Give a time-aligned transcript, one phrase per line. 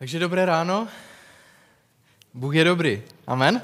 [0.00, 0.88] Takže dobré ráno.
[2.34, 3.02] Bůh je dobrý.
[3.26, 3.60] Amen.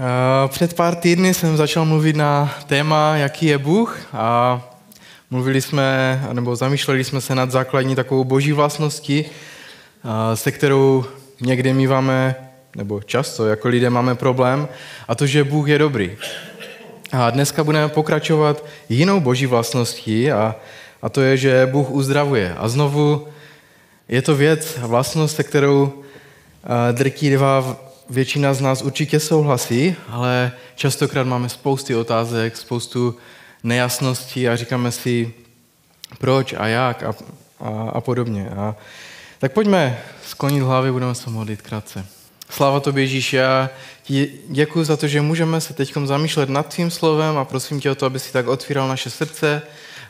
[0.00, 4.60] Eh, před pár týdny jsem začal mluvit na téma, jaký je Bůh a
[5.30, 11.04] mluvili jsme, nebo zamýšleli jsme se nad základní takovou boží vlastností, eh, se kterou
[11.40, 12.34] někdy míváme,
[12.76, 14.68] nebo často jako lidé máme problém,
[15.08, 16.16] a to, že Bůh je dobrý.
[17.12, 20.54] A dneska budeme pokračovat jinou boží vlastností a,
[21.02, 22.54] a to je, že Bůh uzdravuje.
[22.58, 23.26] A znovu
[24.10, 25.92] je to věc, vlastnost, se kterou
[26.64, 27.76] eh, drtivá
[28.10, 33.16] většina z nás určitě souhlasí, ale častokrát máme spousty otázek, spoustu
[33.62, 35.32] nejasností a říkáme si,
[36.18, 37.14] proč a jak a,
[37.60, 38.50] a, a podobně.
[38.50, 38.76] A,
[39.38, 42.06] tak pojďme sklonit hlavy, budeme se modlit krátce.
[42.50, 43.70] Sláva to Ježíš, já
[44.02, 47.90] ti děkuji za to, že můžeme se teď zamýšlet nad tvým slovem a prosím tě
[47.90, 49.62] o to, aby si tak otvíral naše srdce,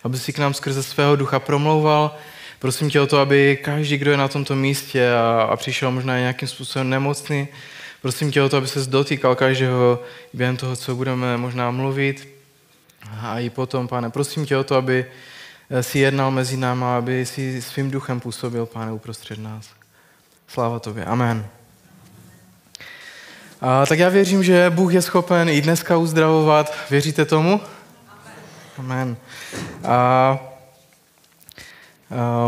[0.04, 2.16] aby si k nám skrze svého ducha promlouval,
[2.60, 6.18] Prosím tě o to, aby každý, kdo je na tomto místě a, a přišel možná
[6.18, 7.48] nějakým způsobem nemocný,
[8.02, 12.28] prosím tě o to, aby se dotýkal každého během toho, co budeme možná mluvit.
[13.20, 15.06] A i potom, pane, prosím tě o to, aby
[15.80, 19.70] si jednal mezi námi, aby si svým duchem působil, pane, uprostřed nás.
[20.48, 21.04] Sláva tobě.
[21.04, 21.46] Amen.
[23.60, 26.74] A, tak já věřím, že Bůh je schopen i dneska uzdravovat.
[26.90, 27.60] Věříte tomu?
[28.78, 29.16] Amen.
[29.84, 30.49] A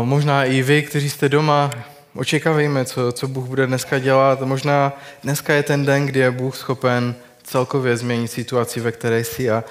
[0.03, 1.71] Možná i vy, kteří jste doma,
[2.15, 4.41] očekávejme, co, co Bůh bude dneska dělat.
[4.41, 9.51] Možná dneska je ten den, kdy je Bůh schopen celkově změnit situaci, ve které jsi.
[9.51, 9.63] A,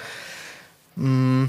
[0.97, 1.49] mm,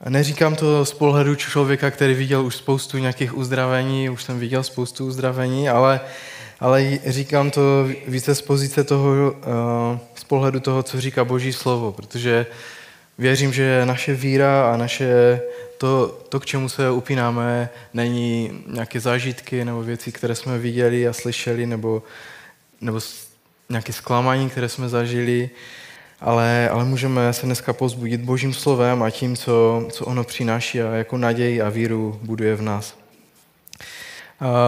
[0.00, 4.62] a neříkám to z pohledu člověka, který viděl už spoustu nějakých uzdravení, už jsem viděl
[4.62, 6.00] spoustu uzdravení, ale,
[6.60, 9.34] ale říkám to více z pozice toho,
[10.14, 12.46] z pohledu toho, co říká Boží slovo, protože
[13.20, 15.40] věřím, že naše víra a naše
[15.78, 21.12] to, to, k čemu se upínáme, není nějaké zážitky nebo věci, které jsme viděli a
[21.12, 22.02] slyšeli, nebo,
[22.80, 23.00] nebo
[23.68, 25.50] nějaké zklamání, které jsme zažili,
[26.20, 30.94] ale, ale můžeme se dneska pozbudit Božím slovem a tím, co, co ono přináší a
[30.94, 32.96] jako naději a víru buduje v nás.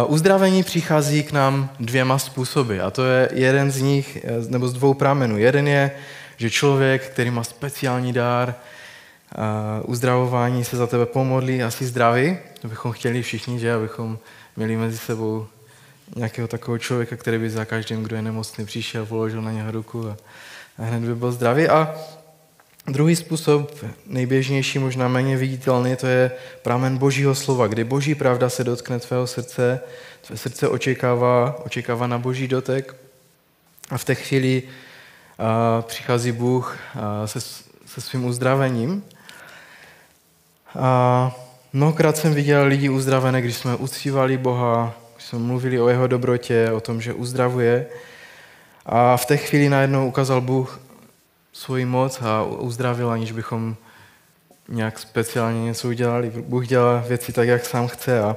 [0.06, 4.94] Uzdravení přichází k nám dvěma způsoby a to je jeden z nich, nebo z dvou
[4.94, 5.38] pramenů.
[5.38, 5.90] Jeden je,
[6.42, 8.54] že člověk, který má speciální dár,
[9.84, 12.38] uzdravování se za tebe pomodlí, asi zdraví.
[12.60, 14.18] To bychom chtěli všichni, že abychom
[14.56, 15.46] měli mezi sebou
[16.16, 20.08] nějakého takového člověka, který by za každým, kdo je nemocný, přišel, položil na něho ruku
[20.08, 20.16] a,
[20.78, 21.68] a hned by byl zdravý.
[21.68, 21.94] A
[22.86, 26.30] druhý způsob, nejběžnější, možná méně viditelný, to je
[26.62, 29.80] pramen Božího slova, kdy Boží pravda se dotkne tvého srdce,
[30.26, 32.96] tvé srdce očekává, očekává na Boží dotek
[33.90, 34.91] a v té chvíli a,
[35.80, 36.78] přichází Bůh
[37.26, 37.40] se,
[37.86, 39.04] se svým uzdravením
[40.78, 41.32] a
[41.72, 46.72] mnohokrát jsem viděl lidi uzdravené, když jsme uctívali Boha, když jsme mluvili o jeho dobrotě,
[46.72, 47.86] o tom, že uzdravuje.
[48.86, 50.80] A v té chvíli najednou ukázal Bůh
[51.52, 53.76] svoji moc a uzdravil, aniž bychom
[54.68, 56.30] nějak speciálně něco udělali.
[56.30, 58.20] Bůh dělá věci tak, jak sám chce.
[58.20, 58.36] A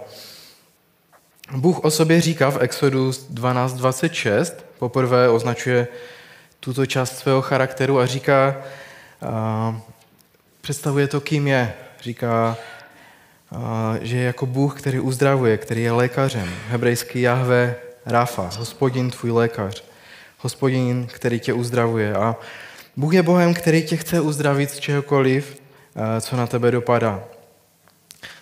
[1.55, 5.87] Bůh o sobě říká v Exodu 12.26, poprvé označuje
[6.65, 8.55] tuto část svého charakteru a říká,
[9.21, 9.81] a
[10.61, 12.57] představuje to, kým je, říká,
[14.01, 16.49] že je jako Bůh, který uzdravuje, který je lékařem.
[16.67, 19.83] Hebrejský Jahve Rafa, hospodin tvůj lékař.
[20.37, 22.15] Hospodin, který tě uzdravuje.
[22.15, 22.35] A
[22.97, 25.61] Bůh je Bohem, který tě chce uzdravit z čehokoliv,
[26.21, 27.23] co na tebe dopadá.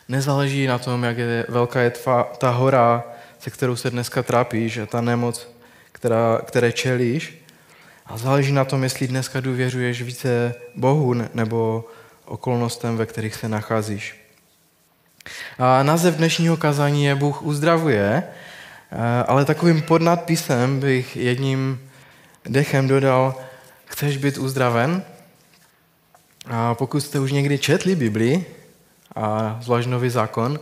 [0.10, 3.04] Nezáleží na tom, jak je velká je tva, ta hora,
[3.40, 5.48] se kterou se dneska trápíš, a ta nemoc,
[5.92, 7.43] která, které čelíš.
[8.06, 11.88] A záleží na tom, jestli dneska důvěřuješ více Bohu nebo
[12.26, 14.20] okolnostem, ve kterých se nacházíš.
[15.60, 18.24] A název dnešního kazání je Bůh uzdravuje,
[19.28, 21.90] ale takovým podnadpisem bych jedním
[22.46, 23.36] dechem dodal,
[23.86, 25.04] chceš být uzdraven?
[26.46, 28.46] A pokud jste už někdy četli Bibli,
[29.16, 30.60] a zvlášť nový zákon,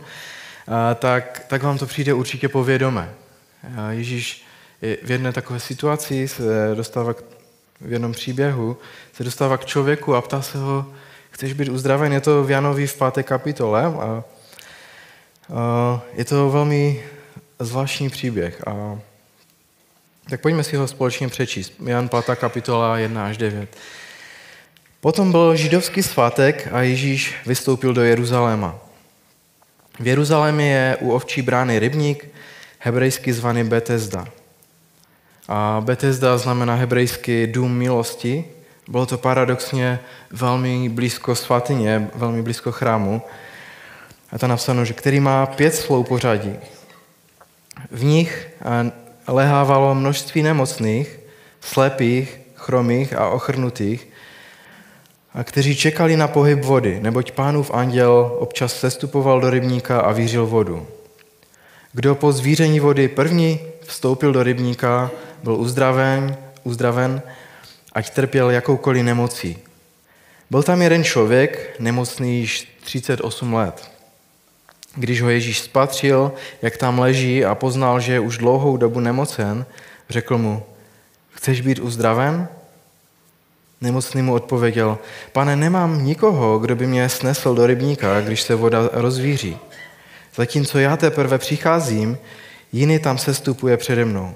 [0.98, 3.10] tak, tak vám to přijde určitě povědomé.
[3.90, 4.46] Ježíš
[4.82, 6.42] v jedné takové situaci se
[6.74, 7.22] dostává k,
[7.80, 8.76] v jednom příběhu,
[9.12, 10.86] se dostává k člověku a ptá se ho,
[11.30, 14.24] chceš být uzdraven, je to v Janovi v páté kapitole a, a
[16.14, 17.02] je to velmi
[17.58, 18.68] zvláštní příběh.
[18.68, 18.98] A,
[20.30, 21.72] tak pojďme si ho společně přečíst.
[21.86, 22.24] Jan 5.
[22.34, 23.76] kapitola 1 až 9.
[25.00, 28.78] Potom byl židovský svátek a Ježíš vystoupil do Jeruzaléma.
[30.00, 32.28] V Jeruzalémě je u ovčí brány rybník,
[32.78, 34.28] hebrejsky zvaný Betesda.
[35.48, 38.44] A Betesda znamená hebrejsky dům milosti
[38.88, 40.00] bylo to paradoxně
[40.30, 43.22] velmi blízko svatyně, velmi blízko chrámu.
[44.32, 46.56] A to napsáno, že který má pět slov pořadí.
[47.90, 48.48] V nich
[49.28, 51.20] lehávalo množství nemocných,
[51.60, 54.08] slepých, chromých a ochrnutých,
[55.34, 60.46] a kteří čekali na pohyb vody, neboť pánův anděl občas sestupoval do rybníka a vířil
[60.46, 60.86] vodu.
[61.92, 65.10] Kdo po zvíření vody první vstoupil do rybníka,
[65.42, 67.22] byl uzdraven, uzdraven
[67.92, 69.58] ať trpěl jakoukoliv nemocí.
[70.50, 73.90] Byl tam jeden člověk, nemocný již 38 let.
[74.94, 79.66] Když ho Ježíš spatřil, jak tam leží a poznal, že je už dlouhou dobu nemocen,
[80.10, 80.62] řekl mu,
[81.30, 82.48] chceš být uzdraven?
[83.80, 84.98] Nemocný mu odpověděl,
[85.32, 89.58] pane, nemám nikoho, kdo by mě snesl do rybníka, když se voda rozvíří.
[90.34, 92.18] Zatímco já teprve přicházím,
[92.72, 94.34] jiný tam sestupuje přede mnou.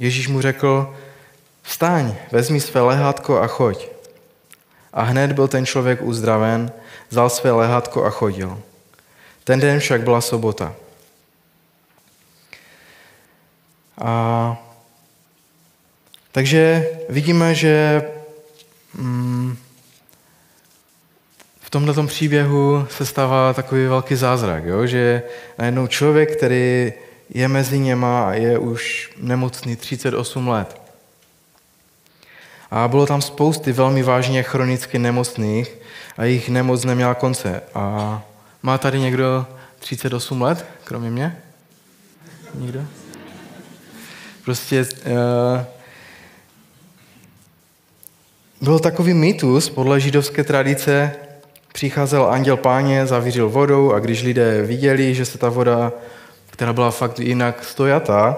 [0.00, 0.96] Ježíš mu řekl,
[1.62, 3.88] vstaň, vezmi své lehátko a choď.
[4.92, 6.72] A hned byl ten člověk uzdraven,
[7.10, 8.62] vzal své lehátko a chodil.
[9.44, 10.74] Ten den však byla sobota.
[14.00, 14.56] A
[16.32, 18.02] takže vidíme, že
[18.94, 19.56] mm,
[21.60, 24.86] v tomto příběhu se stává takový velký zázrak, jo?
[24.86, 25.22] že
[25.58, 26.92] najednou člověk, který
[27.34, 30.80] je mezi něma a je už nemocný 38 let.
[32.70, 35.76] A bylo tam spousty velmi vážně chronicky nemocných
[36.16, 37.62] a jejich nemoc neměla konce.
[37.74, 38.22] A
[38.62, 39.46] má tady někdo
[39.78, 41.42] 38 let, kromě mě?
[42.54, 42.84] Nikdo?
[44.44, 45.64] Prostě uh,
[48.60, 51.12] byl takový mýtus podle židovské tradice,
[51.72, 55.92] přicházel anděl páně, zavířil vodou a když lidé viděli, že se ta voda,
[56.60, 58.36] která byla fakt jinak stojatá,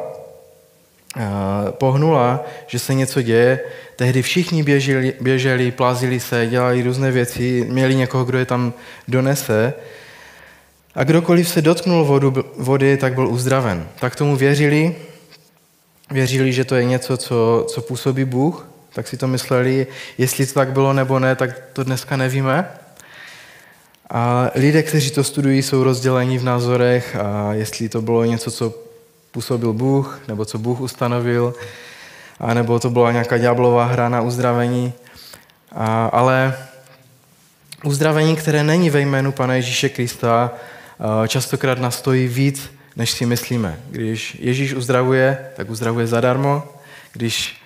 [1.16, 1.22] uh,
[1.70, 3.60] pohnula, že se něco děje,
[3.96, 8.72] tehdy všichni běželi, běželi, plázili se, dělali různé věci, měli někoho, kdo je tam
[9.08, 9.74] donese
[10.94, 13.88] a kdokoliv se dotknul vodu, vody, tak byl uzdraven.
[14.00, 14.96] Tak tomu věřili,
[16.10, 19.86] věřili, že to je něco, co, co působí Bůh, tak si to mysleli,
[20.18, 22.68] jestli to tak bylo nebo ne, tak to dneska nevíme.
[24.10, 28.75] A lidé, kteří to studují, jsou rozděleni v názorech, a jestli to bylo něco, co
[29.31, 31.54] působil Bůh, nebo co Bůh ustanovil,
[32.40, 34.93] a nebo to byla nějaká ďáblová hra na uzdravení.
[35.72, 36.54] A, ale
[37.84, 40.50] uzdravení, které není ve jménu Pana Ježíše Krista,
[41.28, 43.81] častokrát nastojí víc, než si myslíme.
[43.90, 46.62] Když Ježíš uzdravuje, tak uzdravuje zadarmo.
[47.12, 47.62] Když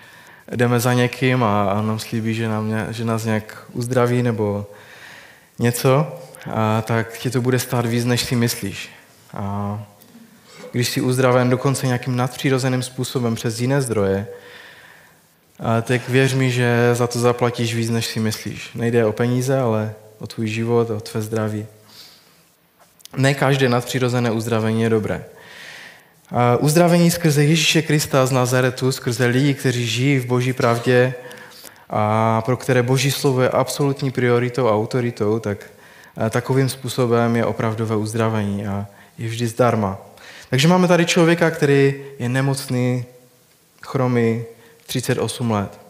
[0.56, 4.66] jdeme za někým a, a nám slíbí, že, nám, že nás nějak uzdraví nebo
[5.58, 6.18] něco,
[6.50, 8.88] a tak ti to bude stát víc, než si myslíš.
[9.34, 9.82] A
[10.72, 14.26] když jsi uzdraven dokonce nějakým nadpřirozeným způsobem přes jiné zdroje,
[15.60, 18.70] a tak věř mi, že za to zaplatíš víc, než si myslíš.
[18.74, 21.66] Nejde o peníze, ale o tvůj život, o tvé zdraví.
[23.16, 25.24] Ne každé nadpřirozené uzdravení je dobré.
[26.30, 31.14] A uzdravení skrze Ježíše Krista z Nazaretu, skrze lidi, kteří žijí v boží pravdě
[31.90, 35.58] a pro které boží slovo je absolutní prioritou a autoritou, tak
[36.30, 38.86] takovým způsobem je opravdové uzdravení a
[39.18, 39.98] je vždy zdarma.
[40.50, 43.04] Takže máme tady člověka, který je nemocný,
[43.82, 44.44] chromý,
[44.86, 45.80] 38 let.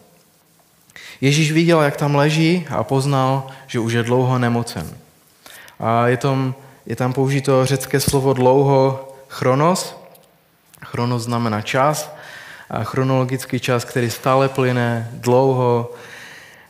[1.21, 4.97] Ježíš viděl, jak tam leží a poznal, že už je dlouho nemocen.
[5.79, 6.55] A je tam
[6.87, 9.95] je tam použito řecké slovo dlouho chronos.
[10.85, 12.15] Chronos znamená čas,
[12.69, 15.91] a chronologický čas, který stále plyne dlouho,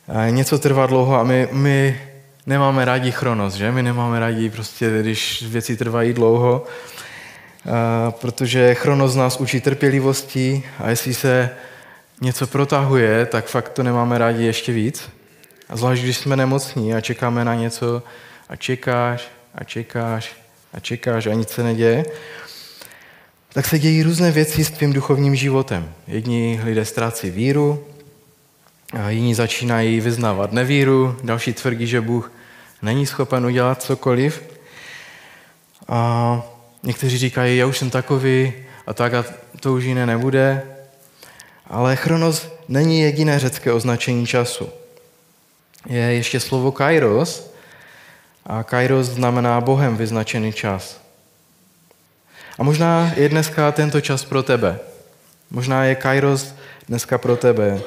[0.08, 2.01] a něco trvá dlouho a my, my
[2.48, 3.72] nemáme rádi chronos, že?
[3.72, 6.66] My nemáme rádi prostě, když věci trvají dlouho,
[8.10, 11.50] protože chronos nás učí trpělivosti a jestli se
[12.22, 15.10] něco protahuje, tak fakt to nemáme rádi ještě víc.
[15.70, 18.04] A zvlášť, když jsme nemocní a čekáme na něco
[18.50, 20.36] a čekáš a čekáš
[20.74, 22.06] a čekáš a nic se neděje,
[23.54, 25.94] tak se dějí různé věci s tvým duchovním životem.
[26.08, 27.86] Jedni lidé ztrácí víru,
[28.94, 32.32] a jiní začínají vyznávat nevíru, další tvrdí, že Bůh
[32.81, 34.43] není schopen udělat cokoliv.
[35.88, 36.41] A
[36.84, 38.53] někteří říkají, já už jsem takový
[38.88, 39.25] a tak a
[39.60, 40.62] to už jiné nebude.
[41.67, 44.69] Ale chronos není jediné řecké označení času.
[45.86, 47.51] Je ještě slovo kairos,
[48.48, 51.01] a kairos znamená Bohem vyznačený čas.
[52.57, 54.79] A možná je dneska tento čas pro tebe.
[55.51, 56.55] Možná je kairos
[56.88, 57.81] dneska pro tebe.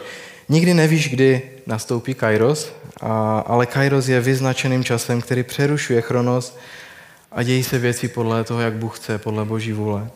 [0.49, 2.73] Nikdy nevíš, kdy nastoupí kairos,
[3.47, 6.57] ale kairos je vyznačeným časem, který přerušuje chronos
[7.33, 10.11] a dějí se věci podle toho, jak Bůh chce, podle Boží vůle.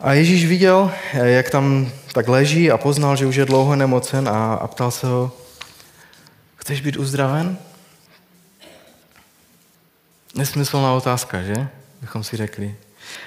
[0.00, 4.54] A Ježíš viděl, jak tam tak leží a poznal, že už je dlouho nemocen a,
[4.54, 5.32] a ptal se ho,
[6.56, 7.58] chceš být uzdraven?
[10.34, 11.68] Nesmyslná otázka, že?
[12.00, 12.76] Bychom si řekli.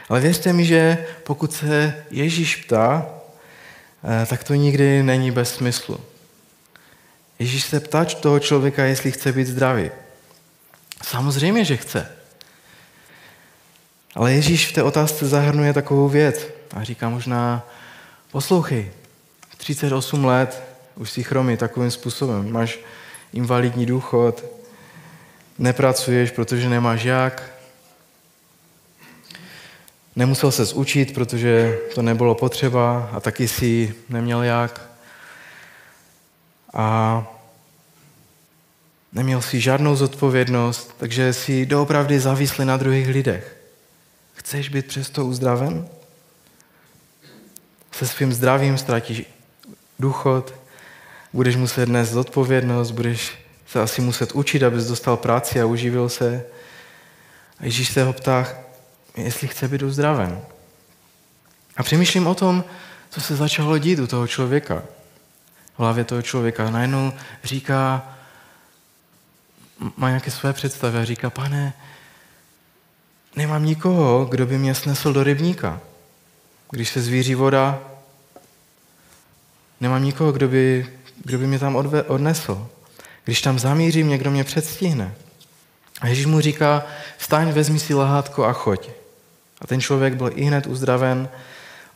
[0.09, 3.09] Ale věřte mi, že pokud se Ježíš ptá,
[4.03, 5.99] eh, tak to nikdy není bez smyslu.
[7.41, 9.91] Ježíš se ptá toho člověka, jestli chce být zdravý.
[11.03, 12.11] Samozřejmě, že chce.
[14.15, 17.67] Ale Ježíš v té otázce zahrnuje takovou věc a říká možná,
[18.31, 18.91] poslouchej,
[19.57, 20.63] 38 let,
[20.95, 22.79] už si chromý takovým způsobem, máš
[23.33, 24.45] invalidní důchod,
[25.57, 27.51] nepracuješ, protože nemáš jak,
[30.15, 34.90] nemusel se učit, protože to nebylo potřeba a taky si neměl jak.
[36.73, 37.25] A
[39.13, 43.57] neměl si žádnou zodpovědnost, takže si doopravdy závislý na druhých lidech.
[44.33, 45.87] Chceš být přesto uzdraven?
[47.91, 49.23] Se svým zdravím ztratíš
[49.99, 50.53] důchod,
[51.33, 53.31] budeš muset nést zodpovědnost, budeš
[53.67, 56.45] se asi muset učit, abys dostal práci a uživil se.
[57.59, 58.47] A Ježíš se ho ptá,
[59.17, 60.41] jestli chce být uzdraven.
[61.77, 62.63] A přemýšlím o tom,
[63.09, 64.83] co se začalo dít u toho člověka.
[65.75, 66.69] V hlavě toho člověka.
[66.69, 67.13] Najednou
[67.43, 68.07] říká,
[69.97, 71.73] má nějaké své představy a říká, pane,
[73.35, 75.79] nemám nikoho, kdo by mě snesl do rybníka.
[76.71, 77.79] Když se zvíří voda,
[79.81, 80.89] nemám nikoho, kdo by,
[81.23, 82.67] kdo by mě tam odve, odnesl.
[83.25, 85.13] Když tam zamířím, někdo mě předstihne.
[86.01, 86.83] A Ježíš mu říká,
[87.17, 88.89] vstaň, vezmi si lehátko a choď.
[89.61, 91.29] A ten člověk byl i hned uzdraven,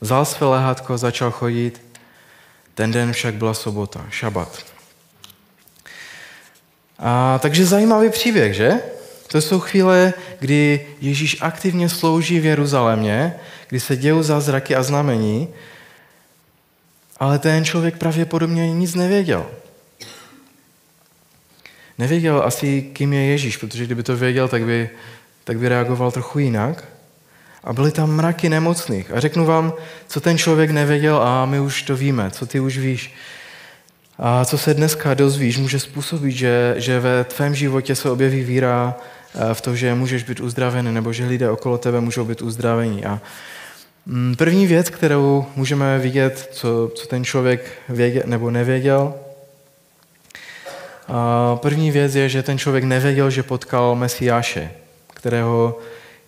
[0.02, 1.85] vzal své lehátko začal chodit.
[2.76, 4.66] Ten den však byla sobota, šabat.
[7.00, 8.72] A, takže zajímavý příběh, že?
[9.28, 13.36] To jsou chvíle, kdy Ježíš aktivně slouží v Jeruzalémě,
[13.70, 15.48] kdy se dějí zázraky a znamení,
[17.18, 19.46] ale ten člověk pravděpodobně nic nevěděl.
[21.98, 24.90] Nevěděl asi, kým je Ježíš, protože kdyby to věděl, tak by,
[25.44, 26.84] tak by reagoval trochu jinak.
[27.66, 29.12] A byly tam mraky nemocných.
[29.12, 29.74] A řeknu vám,
[30.08, 33.14] co ten člověk nevěděl a my už to víme, co ty už víš.
[34.20, 38.96] A co se dneska dozvíš, může způsobit, že, že ve tvém životě se objeví víra
[39.36, 43.06] eh, v to, že můžeš být uzdravený, nebo že lidé okolo tebe můžou být uzdraveni.
[43.06, 43.22] A
[44.06, 49.14] mm, první věc, kterou můžeme vidět, co, co ten člověk věděl nebo nevěděl,
[51.08, 54.72] a první věc je, že ten člověk nevěděl, že potkal Mesiáše,
[55.14, 55.80] kterého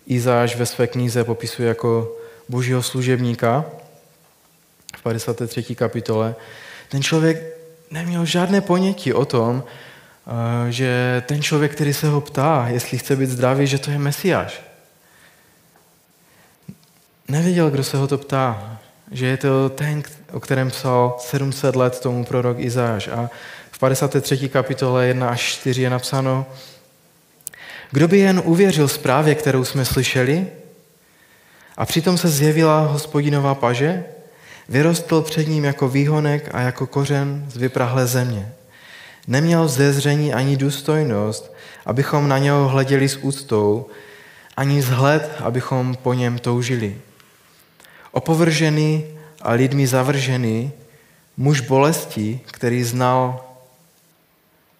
[0.08, 2.16] Izáš ve své knize popisuje jako
[2.48, 3.64] božího služebníka
[4.96, 5.74] v 53.
[5.74, 6.34] kapitole.
[6.88, 7.58] Ten člověk
[7.90, 13.16] neměl žádné ponětí o tom, eh, že ten člověk, který se ho ptá, jestli chce
[13.16, 14.62] být zdravý, že to je Mesiáš.
[17.28, 18.78] Nevěděl, kdo se ho to ptá,
[19.10, 23.08] že je to ten, o kterém psal 700 let tomu prorok Izáš.
[23.08, 23.30] A
[23.70, 24.48] v 53.
[24.48, 26.46] kapitole 1 až 4 je napsáno,
[27.90, 30.46] kdo by jen uvěřil zprávě, kterou jsme slyšeli,
[31.76, 34.04] a přitom se zjevila hospodinová paže,
[34.68, 38.52] Vyrostl před ním jako výhonek a jako kořen z vyprahlé země.
[39.26, 41.54] Neměl zezření ani důstojnost,
[41.86, 43.86] abychom na něho hleděli s úctou,
[44.56, 47.00] ani vzhled, abychom po něm toužili.
[48.12, 49.04] Opovržený
[49.42, 50.72] a lidmi zavržený,
[51.36, 53.44] muž bolesti, který znal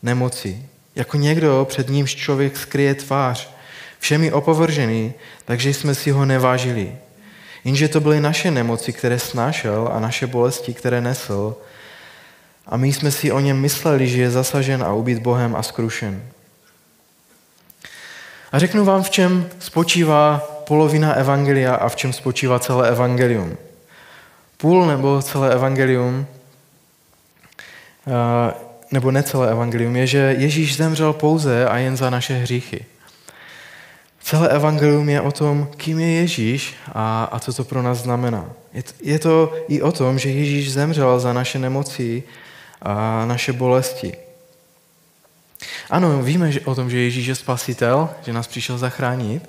[0.02, 0.66] nemoci.
[0.98, 3.50] Jako někdo, před nímž člověk skryje tvář,
[3.98, 5.14] všemi opovržený,
[5.44, 6.96] takže jsme si ho nevážili.
[7.64, 11.56] Jenže to byly naše nemoci, které snášel a naše bolesti, které nesl.
[12.66, 16.22] A my jsme si o něm mysleli, že je zasažen a ubít Bohem a skrušen.
[18.52, 23.56] A řeknu vám, v čem spočívá polovina evangelia a v čem spočívá celé evangelium.
[24.56, 26.26] Půl nebo celé evangelium,
[28.90, 32.84] nebo necelé evangelium, je, že Ježíš zemřel pouze a jen za naše hříchy.
[34.22, 38.50] Celé evangelium je o tom, kým je Ježíš a, a co to pro nás znamená.
[38.72, 42.22] Je to, je to i o tom, že Ježíš zemřel za naše nemoci
[42.82, 44.12] a naše bolesti.
[45.90, 49.48] Ano, víme že o tom, že Ježíš je spasitel, že nás přišel zachránit,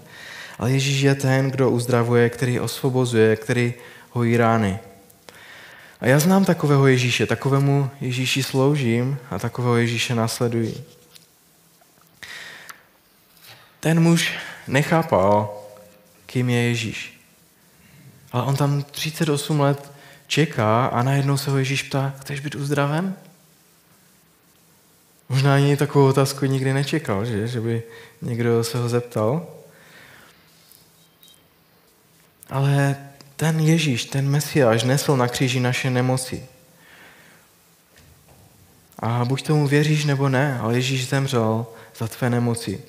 [0.59, 3.73] ale Ježíš je ten, kdo uzdravuje, který osvobozuje, který
[4.11, 4.79] hojí rány.
[5.99, 10.83] A já znám takového Ježíše, takovému Ježíši sloužím a takového Ježíše následuji.
[13.79, 14.33] Ten muž
[14.67, 15.57] nechápal,
[16.25, 17.21] kým je Ježíš.
[18.31, 19.91] Ale on tam 38 let
[20.27, 23.15] čeká a najednou se ho Ježíš ptá, chceš být uzdraven?
[25.29, 27.83] Možná ani takovou otázku nikdy nečekal, že, že by
[28.21, 29.47] někdo se ho zeptal.
[32.49, 33.08] Ale
[33.39, 36.43] ten Ježíš, ten Mesiáš nesl na kříži naše nemoci.
[38.99, 41.65] A buď tomu věříš nebo ne, ale Ježíš zemřel
[41.97, 42.81] za tvé nemoci.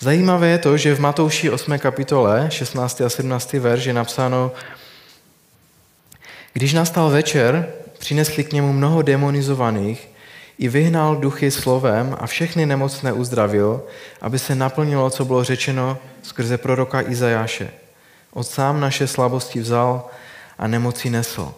[0.00, 1.78] Zajímavé je to, že v Matouši 8.
[1.78, 3.00] kapitole, 16.
[3.00, 3.52] a 17.
[3.52, 4.52] verš je napsáno,
[6.52, 10.08] když nastal večer, přinesli k němu mnoho demonizovaných,
[10.58, 13.82] i vyhnal duchy slovem a všechny nemocné uzdravil,
[14.20, 17.87] aby se naplnilo, co bylo řečeno skrze proroka Izajáše.
[18.38, 20.06] Od sám naše slabosti vzal
[20.58, 21.54] a nemoci nesl.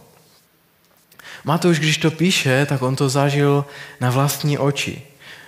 [1.45, 3.65] Matouš, když to píše, tak on to zažil
[4.01, 5.03] na vlastní oči.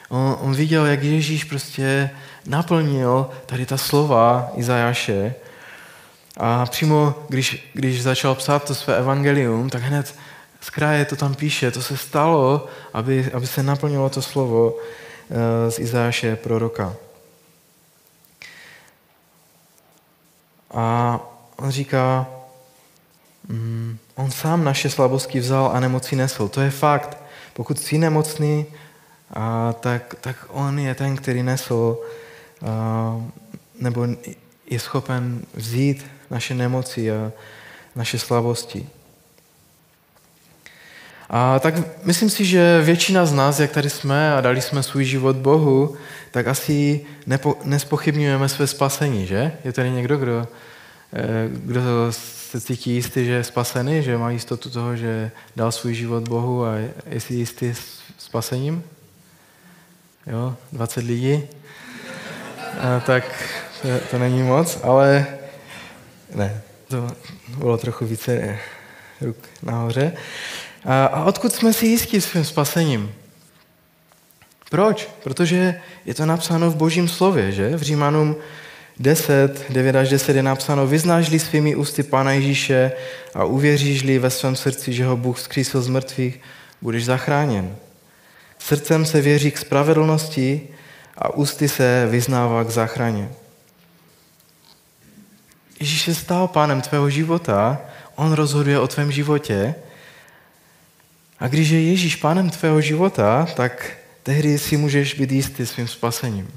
[0.08, 2.10] On, on viděl, jak Ježíš prostě
[2.46, 5.34] naplnil tady ta slova Izajáše
[6.36, 10.14] a přímo, když, když začal psát to své evangelium, tak hned
[10.60, 15.70] z kraje to tam píše, to se stalo, aby, aby se naplnilo to slovo eh,
[15.70, 16.92] z Izáše proroka.
[20.72, 21.18] A
[21.56, 22.26] on říká,
[23.48, 26.48] mm, on sám naše slabosti vzal a nemoci nesl.
[26.48, 27.18] To je fakt.
[27.52, 28.66] Pokud jsi nemocný,
[29.32, 31.98] a tak, tak on je ten, který nesl,
[32.66, 33.20] a,
[33.80, 34.06] nebo
[34.70, 37.32] je schopen vzít naše nemoci a
[37.96, 38.88] naše slabosti.
[41.32, 41.74] A tak
[42.04, 45.96] myslím si, že většina z nás, jak tady jsme a dali jsme svůj život Bohu,
[46.30, 49.52] tak asi nepo, nespochybňujeme své spasení, že?
[49.64, 50.48] Je tady někdo, kdo,
[51.12, 55.94] eh, kdo se cítí jistý, že je spasený, že má jistotu toho, že dal svůj
[55.94, 56.74] život Bohu a
[57.06, 57.74] je si jistý
[58.18, 58.84] spasením?
[60.26, 61.42] Jo, 20 lidí?
[62.80, 63.24] A, tak
[63.82, 65.26] to, to není moc, ale
[66.34, 67.08] ne, to
[67.58, 68.58] bylo trochu více
[69.20, 70.12] ruk nahoře.
[70.84, 73.14] A odkud jsme si jistí svým spasením?
[74.70, 75.08] Proč?
[75.22, 77.76] Protože je to napsáno v božím slově, že?
[77.76, 78.36] V Římanům
[78.98, 82.92] 10, 9 až 10 je napsáno, vyznáš-li svými ústy Pána Ježíše
[83.34, 86.40] a uvěříš-li ve svém srdci, že ho Bůh zkřísil z mrtvých,
[86.82, 87.76] budeš zachráněn.
[88.58, 90.68] Srdcem se věří k spravedlnosti
[91.18, 93.28] a ústy se vyznává k záchraně.
[95.80, 97.80] Ježíš se stal pánem tvého života,
[98.14, 99.74] on rozhoduje o tvém životě
[101.42, 106.48] a když je Ježíš pánem tvého života, tak tehdy si můžeš být jistý svým spasením.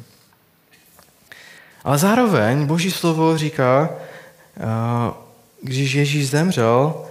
[1.83, 3.89] Ale zároveň Boží slovo říká,
[5.61, 7.05] když Ježíš zemřel,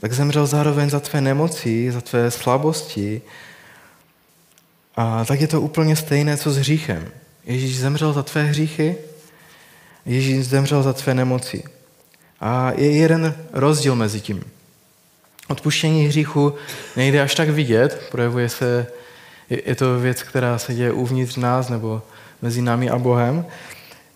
[0.00, 3.22] tak zemřel zároveň za tvé nemoci, za tvé slabosti.
[4.96, 7.08] A tak je to úplně stejné, co s hříchem.
[7.44, 8.96] Ježíš zemřel za tvé hříchy,
[10.06, 11.62] Ježíš zemřel za tvé nemoci.
[12.40, 14.44] A je jeden rozdíl mezi tím.
[15.52, 16.54] Odpuštění hříchu
[16.96, 18.86] nejde až tak vidět, projevuje se,
[19.50, 22.02] je to věc, která se děje uvnitř nás nebo
[22.42, 23.46] mezi námi a Bohem,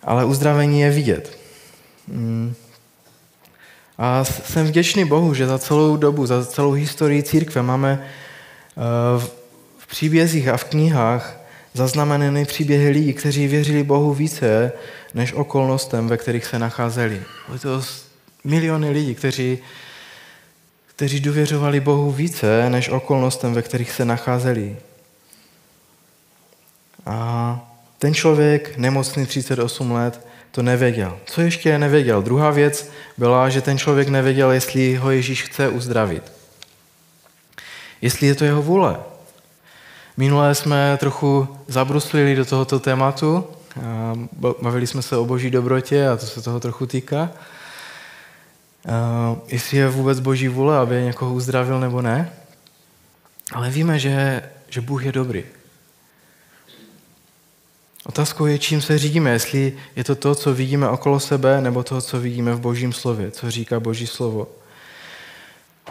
[0.03, 1.37] ale uzdravení je vidět.
[2.07, 2.53] Mm.
[3.97, 8.81] A jsem vděčný Bohu, že za celou dobu, za celou historii církve máme eh,
[9.77, 11.37] v příbězích a v knihách
[11.73, 14.71] zaznamenané příběhy lidí, kteří věřili Bohu více
[15.13, 17.21] než okolnostem, ve kterých se nacházeli.
[17.47, 17.81] Byly to
[18.43, 19.59] miliony lidí, kteří
[20.97, 24.77] kteří důvěřovali Bohu více než okolnostem, ve kterých se nacházeli.
[27.05, 27.59] A
[27.97, 31.17] ten člověk, nemocný 38 let, to nevěděl.
[31.25, 32.21] Co ještě nevěděl?
[32.21, 36.31] Druhá věc byla, že ten člověk nevěděl, jestli ho Ježíš chce uzdravit.
[38.01, 38.97] Jestli je to jeho vůle.
[40.17, 43.47] Minule jsme trochu zabruslili do tohoto tématu,
[44.61, 47.29] bavili jsme se o boží dobrotě a to se toho trochu týká.
[48.87, 52.33] Uh, jestli je vůbec boží vůle, aby někoho uzdravil nebo ne.
[53.53, 55.43] Ale víme, že, že Bůh je dobrý.
[58.05, 62.01] Otázkou je, čím se řídíme, jestli je to to, co vidíme okolo sebe, nebo to,
[62.01, 64.47] co vidíme v božím slově, co říká boží slovo.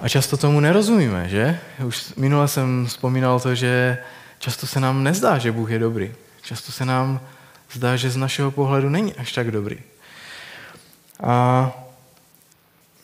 [0.02, 1.61] A často tomu nerozumíme, že?
[1.85, 3.98] Už minule jsem vzpomínal to, že
[4.38, 6.14] často se nám nezdá, že Bůh je dobrý.
[6.42, 7.20] Často se nám
[7.72, 9.78] zdá, že z našeho pohledu není až tak dobrý.
[11.22, 11.72] A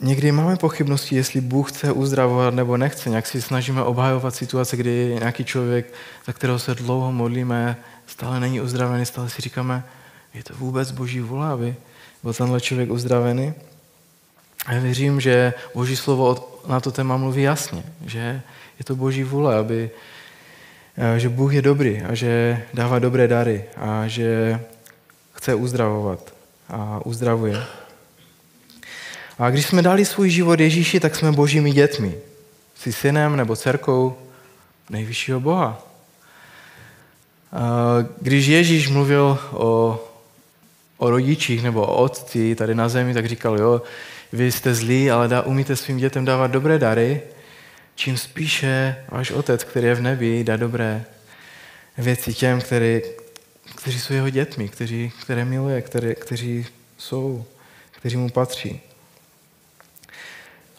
[0.05, 3.11] Někdy máme pochybnosti, jestli Bůh chce uzdravovat nebo nechce.
[3.11, 5.93] Nějak si snažíme obhajovat situace, kdy nějaký člověk,
[6.27, 9.85] za kterého se dlouho modlíme, stále není uzdravený, stále si říkáme,
[10.35, 11.77] je to vůbec boží vůle, aby
[12.23, 13.55] byl tenhle člověk uzdravený.
[14.67, 18.43] A já věřím, že boží slovo na to téma mluví jasně, že
[18.79, 19.91] je to boží vůle, aby,
[21.17, 24.61] že Bůh je dobrý a že dává dobré dary a že
[25.33, 26.35] chce uzdravovat
[26.69, 27.63] a uzdravuje.
[29.39, 32.15] A když jsme dali svůj život Ježíši, tak jsme božími dětmi.
[32.75, 34.19] Jsi synem nebo dcerkou
[34.91, 35.83] nejvyššího Boha.
[38.21, 40.05] Když Ježíš mluvil o,
[40.97, 43.83] o rodičích nebo o otci tady na zemi, tak říkal, jo,
[44.33, 47.21] vy jste zlí, ale dá, umíte svým dětem dávat dobré dary,
[47.95, 51.05] čím spíše váš otec, který je v nebi, dá dobré
[51.99, 53.01] věci těm, který,
[53.77, 56.67] kteří jsou jeho dětmi, kteří, které miluje, které, kteří
[56.99, 57.45] jsou,
[57.91, 58.81] kteří mu patří.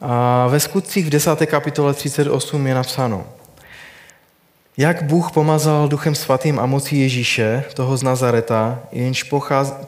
[0.06, 1.46] A ve skutcích v 10.
[1.46, 3.26] kapitole 38 je napsáno,
[4.78, 9.32] jak Bůh pomazal duchem svatým a mocí Ježíše, toho z Nazareta, jenž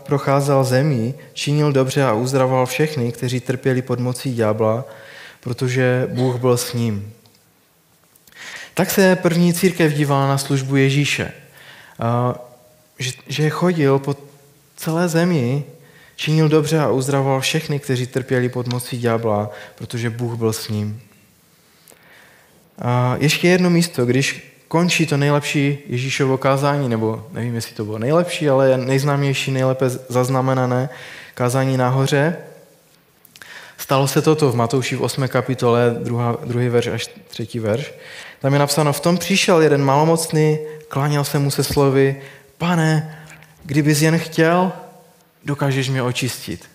[0.04, 4.86] procházel zemí, činil dobře a uzdravoval všechny, kteří trpěli pod mocí ďábla,
[5.40, 7.14] protože Bůh byl s ním.
[8.74, 11.32] Tak se první církev dívala na službu Ježíše.
[13.28, 14.16] Že chodil po
[14.76, 15.64] celé zemi,
[16.16, 21.02] činil dobře a uzdravoval všechny, kteří trpěli pod mocí ďábla, protože Bůh byl s ním.
[22.80, 28.00] A ještě jedno místo, když končí to nejlepší Ježíšovo kázání, nebo nevím, jestli to bylo
[28.00, 30.90] nejlepší, ale nejznámější, nejlépe zaznamenané
[31.34, 32.38] kázání nahoře.
[33.78, 35.28] Stalo se toto v Matouši v 8.
[35.28, 37.94] kapitole, druhá, druhý verš až třetí verš.
[38.42, 42.16] Tam je napsáno, v tom přišel jeden malomocný, kláněl se mu se slovy,
[42.58, 43.20] pane,
[43.64, 44.72] kdybys jen chtěl,
[45.46, 46.70] dokážeš mě očistit.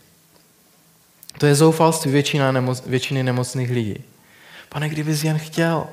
[1.38, 4.04] To je zoufalství většina nemoc, většiny nemocných lidí.
[4.68, 5.87] Pane, kdybys jen chtěl,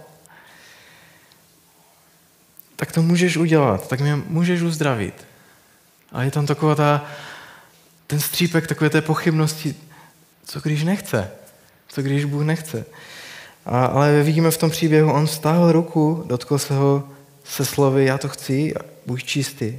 [2.76, 5.26] tak to můžeš udělat, tak mě můžeš uzdravit.
[6.12, 7.06] A je tam taková ta,
[8.08, 9.76] ten střípek takové té pochybnosti,
[10.46, 11.32] co když nechce,
[11.88, 12.86] co když Bůh nechce.
[13.66, 17.10] A, ale vidíme v tom příběhu, on stáhl ruku, dotkl se ho
[17.44, 18.74] se slovy, já to chci,
[19.06, 19.78] buď čistý.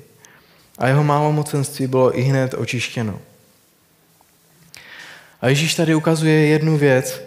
[0.78, 3.18] A jeho málomocenství bylo i hned očištěno.
[5.40, 7.22] A Ježíš tady ukazuje jednu věc,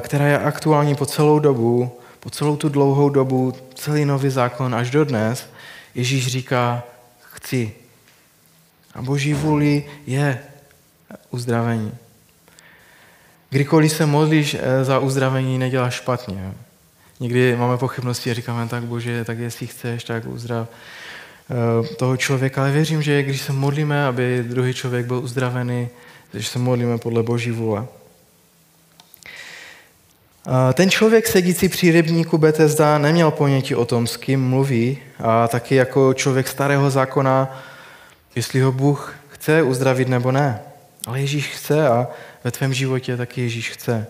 [0.00, 4.90] která je aktuální po celou dobu, po celou tu dlouhou dobu, celý nový zákon až
[4.90, 5.46] do dnes,
[5.94, 6.82] Ježíš říká,
[7.20, 7.72] chci.
[8.94, 10.38] A boží vůli je
[11.30, 11.92] uzdravení.
[13.50, 16.52] Kdykoliv se modlíš eh, za uzdravení, neděláš špatně.
[17.20, 20.95] Někdy máme pochybnosti a říkáme, tak bože, tak jestli chceš, tak uzdrav eh,
[21.96, 22.62] toho člověka.
[22.62, 25.88] Ale věřím, že když se modlíme, aby druhý člověk byl uzdravený,
[26.34, 27.86] že se modlíme podle boží vůle.
[30.74, 35.74] Ten člověk sedící při rybníku Betesda neměl ponětí o tom, s kým mluví a taky
[35.74, 37.62] jako člověk starého zákona,
[38.34, 40.60] jestli ho Bůh chce uzdravit nebo ne.
[41.06, 42.08] Ale Ježíš chce a
[42.44, 44.06] ve tvém životě taky Ježíš chce.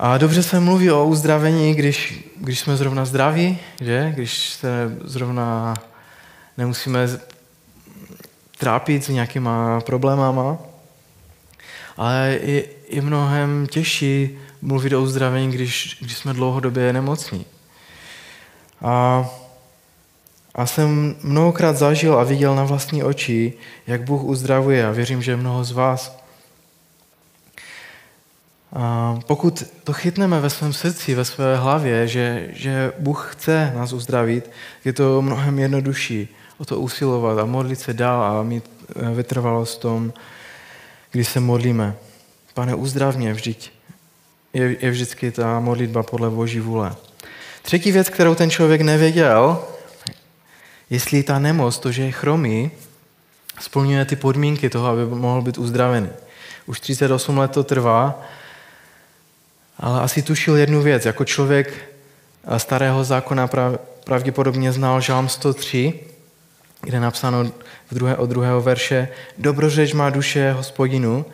[0.00, 4.12] A dobře se mluví o uzdravení, když, když jsme zrovna zdraví, že?
[4.14, 5.74] když se zrovna
[6.58, 7.08] nemusíme
[8.58, 10.58] trápit s nějakýma problémama.
[11.96, 17.46] Ale je, je mnohem těžší mluvit o uzdravení, když, když jsme dlouhodobě nemocní.
[18.82, 19.26] A,
[20.54, 23.52] a jsem mnohokrát zažil a viděl na vlastní oči,
[23.86, 26.18] jak Bůh uzdravuje a věřím, že mnoho z vás.
[29.26, 34.50] Pokud to chytneme ve svém srdci, ve své hlavě, že, že Bůh chce nás uzdravit,
[34.84, 36.28] je to mnohem jednodušší
[36.58, 38.64] o to usilovat a modlit se dál a mít
[38.96, 40.12] eh, vytrvalost v tom,
[41.10, 41.96] když se modlíme.
[42.54, 43.72] Pane, uzdrav mě, vždyť
[44.52, 46.96] je, je vždycky ta modlitba podle Boží vůle.
[47.62, 49.64] Třetí věc, kterou ten člověk nevěděl,
[50.90, 52.70] jestli ta nemoc, to, že je chromý,
[53.60, 56.08] splňuje ty podmínky toho, aby mohl být uzdravený.
[56.66, 58.22] Už 38 let to trvá,
[59.80, 61.06] ale asi tušil jednu věc.
[61.06, 61.74] Jako člověk
[62.56, 63.50] starého zákona
[64.04, 66.00] pravděpodobně znal Žálm 103,
[66.80, 67.44] kde je napsáno
[67.90, 71.26] v druhé, od druhého verše Dobrořeč má duše hospodinu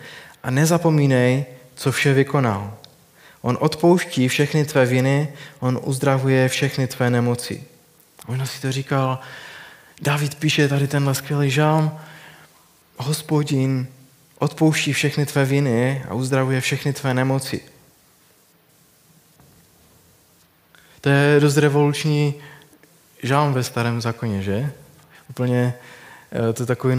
[0.42, 2.74] a nezapomínej, co vše vykonal.
[3.42, 5.28] On odpouští všechny tvé viny,
[5.60, 7.64] on uzdravuje všechny tvé nemoci.
[8.28, 9.18] Možná si to říkal,
[10.02, 11.98] David píše tady tenhle skvělý žálm,
[12.96, 13.86] hospodin
[14.38, 17.60] odpouští všechny tvé viny a uzdravuje všechny tvé nemoci.
[21.04, 22.34] To je dost revoluční
[23.22, 24.72] žálm ve starém zákoně, že?
[25.30, 25.74] Úplně
[26.32, 26.96] eh, to je takový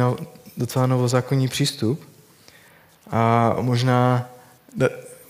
[0.58, 2.06] docela novozákonní přístup.
[3.12, 4.30] A možná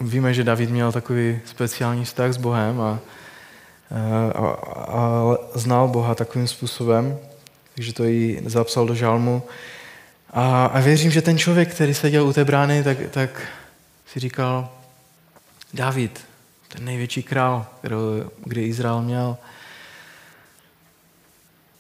[0.02, 3.00] víme, že David měl takový speciální vztah s Bohem a,
[4.36, 4.48] a,
[4.88, 7.18] a znal Boha takovým způsobem,
[7.76, 9.44] takže to i zapsal do žalmu.
[10.30, 13.42] A, a věřím, že ten člověk, který seděl u té brány, tak, tak
[14.14, 14.70] si říkal,
[15.74, 16.35] David,
[16.68, 19.38] ten největší král, kterou, kdy Izrael měl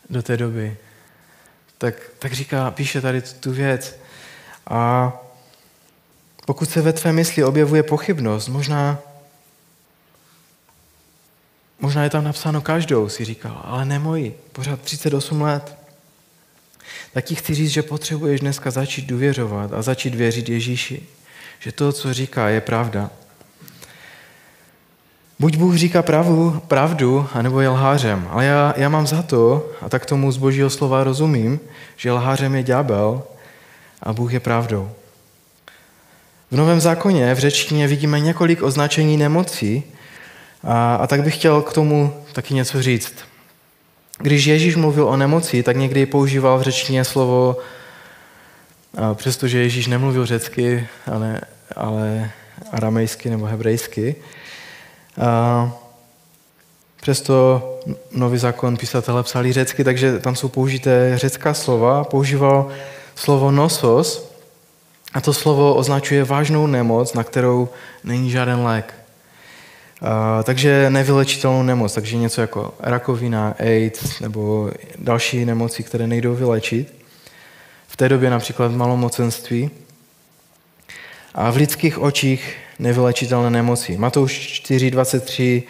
[0.09, 0.77] do té doby,
[1.77, 3.99] tak, tak říká, píše tady tu věc.
[4.67, 5.11] A
[6.45, 8.99] pokud se ve tvé mysli objevuje pochybnost, možná,
[11.79, 15.75] možná je tam napsáno každou, si říkal, ale ne moji, pořád 38 let.
[17.13, 21.07] Tak ti chci říct, že potřebuješ dneska začít důvěřovat a začít věřit Ježíši.
[21.59, 23.11] Že to, co říká, je pravda.
[25.39, 28.27] Buď Bůh říká pravdu, pravdu anebo je lhářem.
[28.31, 31.59] Ale já, já mám za to, a tak tomu z božího slova rozumím,
[31.97, 33.23] že lhářem je ďábel
[34.03, 34.91] a Bůh je pravdou.
[36.51, 39.83] V Novém zákoně v řečtině vidíme několik označení nemocí
[40.63, 43.15] a, a tak bych chtěl k tomu taky něco říct.
[44.17, 47.57] Když Ježíš mluvil o nemoci, tak někdy používal v řečtině slovo,
[49.13, 51.41] přestože Ježíš nemluvil řecky, ale,
[51.75, 52.31] ale
[52.71, 54.15] aramejsky nebo hebrejsky,
[55.21, 55.71] a
[57.01, 57.61] přesto
[58.11, 62.03] nový zákon písatele psali řecky, takže tam jsou použité řecká slova.
[62.03, 62.67] Používal
[63.15, 64.31] slovo nosos
[65.13, 67.69] a to slovo označuje vážnou nemoc, na kterou
[68.03, 68.93] není žádný lék.
[70.01, 76.95] A, takže nevylečitelnou nemoc, takže něco jako rakovina, AIDS nebo další nemoci, které nejdou vylečit.
[77.87, 79.69] V té době například malomocenství.
[81.35, 83.97] A v lidských očích nevylečitelné nemoci.
[83.97, 85.63] Matouš 4.23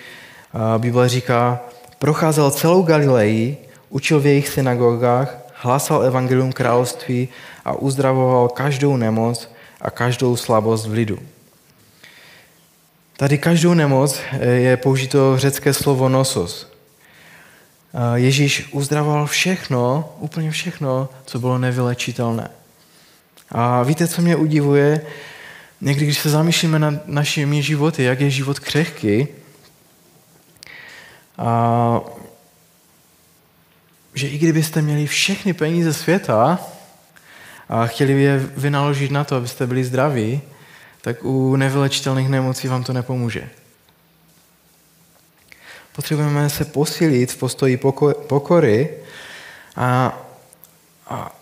[0.78, 1.60] Bible říká,
[2.00, 3.58] procházel celou Galileji,
[3.90, 7.30] učil v jejich synagogách, hlásal evangelium království
[7.66, 9.50] a uzdravoval každou nemoc
[9.82, 11.20] a každou slabost v lidu.
[13.18, 16.76] Tady každou nemoc e, je použito řecké slovo nosos.
[18.16, 22.50] Ježíš uzdravoval všechno, úplně všechno, co bylo nevylečitelné.
[23.52, 25.02] A víte, co mě udivuje?
[25.86, 29.28] Někdy, když se zamýšlíme nad našimi životy, jak je život křehký,
[31.38, 32.02] a
[34.14, 36.60] že i kdybyste měli všechny peníze světa
[37.70, 40.42] a chtěli je vynaložit na to, abyste byli zdraví,
[41.02, 43.50] tak u nevylečitelných nemocí vám to nepomůže.
[45.96, 47.78] Potřebujeme se posílit v postoji
[48.28, 48.90] pokory
[49.76, 50.20] a,
[51.08, 51.36] a,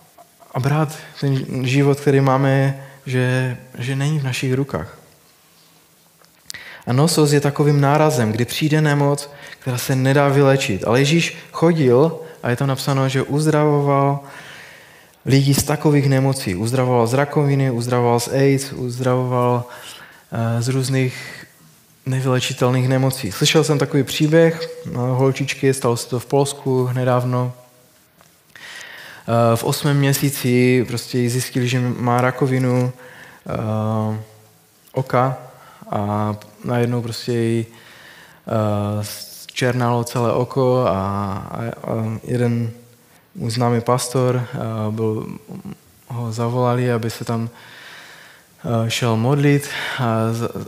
[0.53, 4.97] a brát ten život, který máme že, že není v našich rukách.
[6.87, 10.83] A nosos je takovým nárazem, kdy přijde nemoc, která se nedá vylečit.
[10.87, 14.19] Ale Ježíš chodil, a je tam napsáno, že uzdravoval
[15.25, 16.55] lidi z takových nemocí.
[16.55, 19.63] Uzdravoval z rakoviny, uzdravoval z AIDS, uzdravoval
[20.31, 21.45] eh, z různých
[22.05, 23.31] nevylečitelných nemocí.
[23.31, 27.53] Slyšel jsem takový příběh no, holčičky, stalo se to v Polsku nedávno.
[29.27, 32.91] Eh, v osmém měsíci prostě zjistili, že má rakovinu
[33.45, 34.15] uh,
[34.93, 35.37] oka
[35.89, 39.05] a najednou prostě jí uh,
[39.53, 42.71] černalo celé oko a, a, a jeden
[43.35, 45.27] můj známý pastor uh, byl,
[46.07, 50.15] ho zavolali, aby se tam uh, šel modlit a,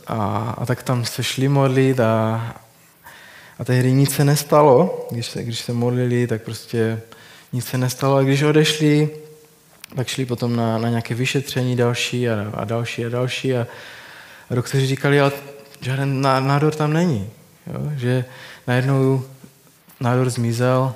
[0.08, 2.41] a, a tak tam se šli modlit a,
[3.60, 5.08] a tehdy nic se nestalo.
[5.12, 7.02] Když se, když se modlili, tak prostě
[7.56, 8.15] nic se nestalo.
[8.15, 9.10] A když odešli,
[9.96, 13.56] tak šli potom na, na nějaké vyšetření další a, a další a další.
[13.56, 13.68] A,
[14.50, 15.32] a doktoři říkali, ale
[15.82, 17.30] žádný nádor tam není.
[17.68, 17.80] Jo?
[17.96, 18.26] Že
[18.68, 19.24] najednou
[20.00, 20.94] nádor zmizel,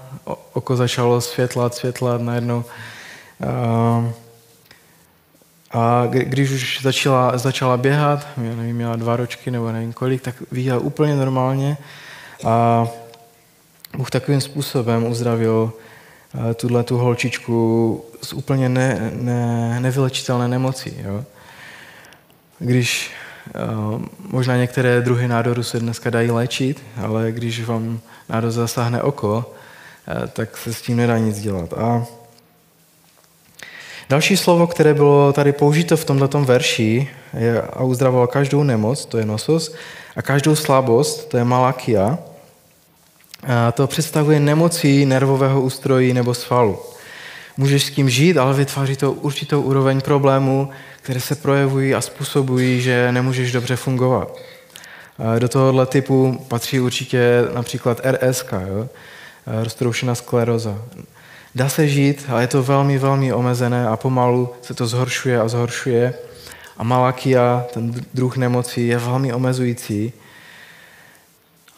[0.54, 2.66] oko začalo světlat, světlat, najednou.
[3.48, 4.14] A,
[5.72, 10.36] a když už začala, začala běhat, já nevím, měla dva ročky nebo nevím kolik, tak
[10.52, 11.78] viděla úplně normálně
[12.46, 12.88] a
[13.98, 15.74] Bůh takovým způsobem uzdravil
[16.56, 20.94] tuhle tu holčičku z úplně ne, ne, nevylečitelné nemocí.
[21.04, 21.24] Jo?
[22.60, 23.12] Když
[23.56, 29.46] uh, možná některé druhy nádoru se dneska dají léčit, ale když vám nádor zasáhne oko,
[30.08, 31.74] uh, tak se s tím nedá nic dělat.
[31.74, 32.06] A
[34.10, 39.18] další slovo, které bylo tady použito v tomto verši, je a uzdravoval každou nemoc, to
[39.18, 39.74] je nosos,
[40.16, 42.18] a každou slabost, to je malakia,
[43.74, 46.80] to představuje nemocí nervového ústrojí nebo svalu.
[47.58, 50.70] Můžeš s tím žít, ale vytváří to určitou úroveň problémů,
[51.02, 54.38] které se projevují a způsobují, že nemůžeš dobře fungovat.
[55.40, 58.54] Do tohohle typu patří určitě například RSK,
[59.64, 60.82] roztroušená skleroza.
[61.56, 65.48] Dá se žít, ale je to velmi, velmi omezené a pomalu se to zhoršuje a
[65.48, 66.14] zhoršuje.
[66.78, 70.14] A malakia, ten druh nemocí, je velmi omezující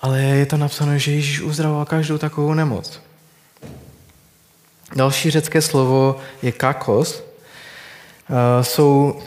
[0.02, 3.02] ale je to napsáno, že Ježíš uzdravoval každou takovou nemoc.
[4.96, 7.24] Další řecké slovo je kakos.
[8.62, 9.22] Jsou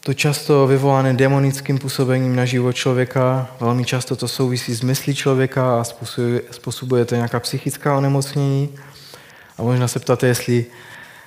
[0.00, 5.80] to často vyvolané demonickým působením na život člověka, velmi často to souvisí s myslí člověka
[5.80, 8.74] a způsobuje, způsobuje to nějaká psychická onemocnění.
[9.58, 10.66] A možná se ptáte, jestli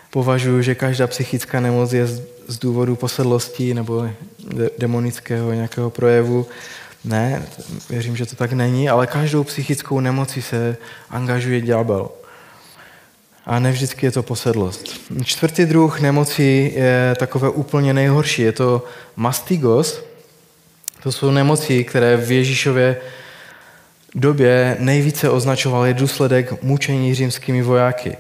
[0.09, 2.07] považuji, že každá psychická nemoc je
[2.47, 4.09] z důvodu posedlosti nebo
[4.77, 6.47] demonického nějakého projevu.
[7.03, 7.45] Ne,
[7.89, 10.77] věřím, že to tak není, ale každou psychickou nemocí se
[11.09, 12.09] angažuje ďábel.
[13.45, 15.12] A ne vždycky je to posedlost.
[15.23, 18.41] Čtvrtý druh nemocí je takové úplně nejhorší.
[18.41, 18.85] Je to
[19.15, 20.03] mastigos.
[21.03, 22.97] To jsou nemoci, které v Ježíšově
[24.15, 28.17] době nejvíce označovali důsledek mučení římskými vojáky.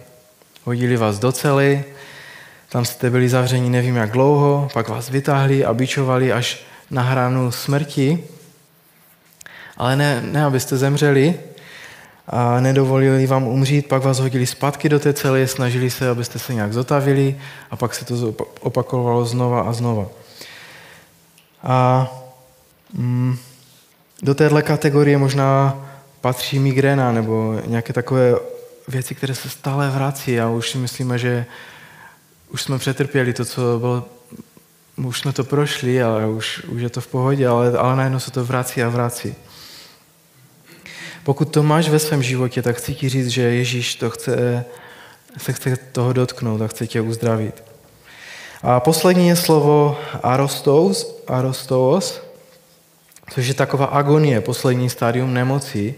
[0.63, 1.83] Hodili vás do cely,
[2.69, 7.51] tam jste byli zavřeni nevím jak dlouho, pak vás vytáhli a bičovali až na hranu
[7.51, 8.23] smrti,
[9.79, 11.39] ale ne, ne abyste zemřeli
[12.27, 16.53] a nedovolili vám umřít, pak vás hodili zpátky do té cely, snažili se, abyste se
[16.53, 17.37] nějak zotavili
[17.71, 20.05] a pak se to opakovalo znova a znova.
[21.63, 22.07] A
[22.93, 23.37] mm,
[24.21, 25.85] do téhle kategorie možná
[26.21, 28.35] patří migréna nebo nějaké takové
[28.87, 31.45] věci, které se stále vrací a už si myslíme, že
[32.49, 34.05] už jsme přetrpěli to, co bylo,
[34.97, 38.31] už jsme to prošli, ale už, už je to v pohodě, ale, ale najednou se
[38.31, 39.35] to vrací a vrací.
[41.23, 44.65] Pokud to máš ve svém životě, tak chci ti říct, že Ježíš to chce,
[45.37, 47.63] se chce toho dotknout a chce tě uzdravit.
[48.63, 52.21] A poslední je slovo arostos, arostos,
[53.29, 55.95] což je taková agonie, poslední stádium nemoci.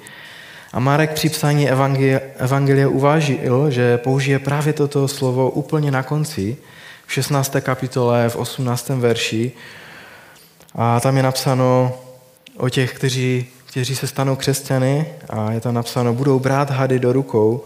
[0.73, 6.57] A Marek při psání evangelia, evangelia uvážil, že použije právě toto slovo úplně na konci,
[7.07, 7.55] v 16.
[7.61, 8.89] kapitole, v 18.
[8.89, 9.51] verši.
[10.75, 11.93] A tam je napsáno
[12.57, 17.13] o těch, kteří, kteří se stanou křesťany a je tam napsáno, budou brát hady do
[17.13, 17.63] rukou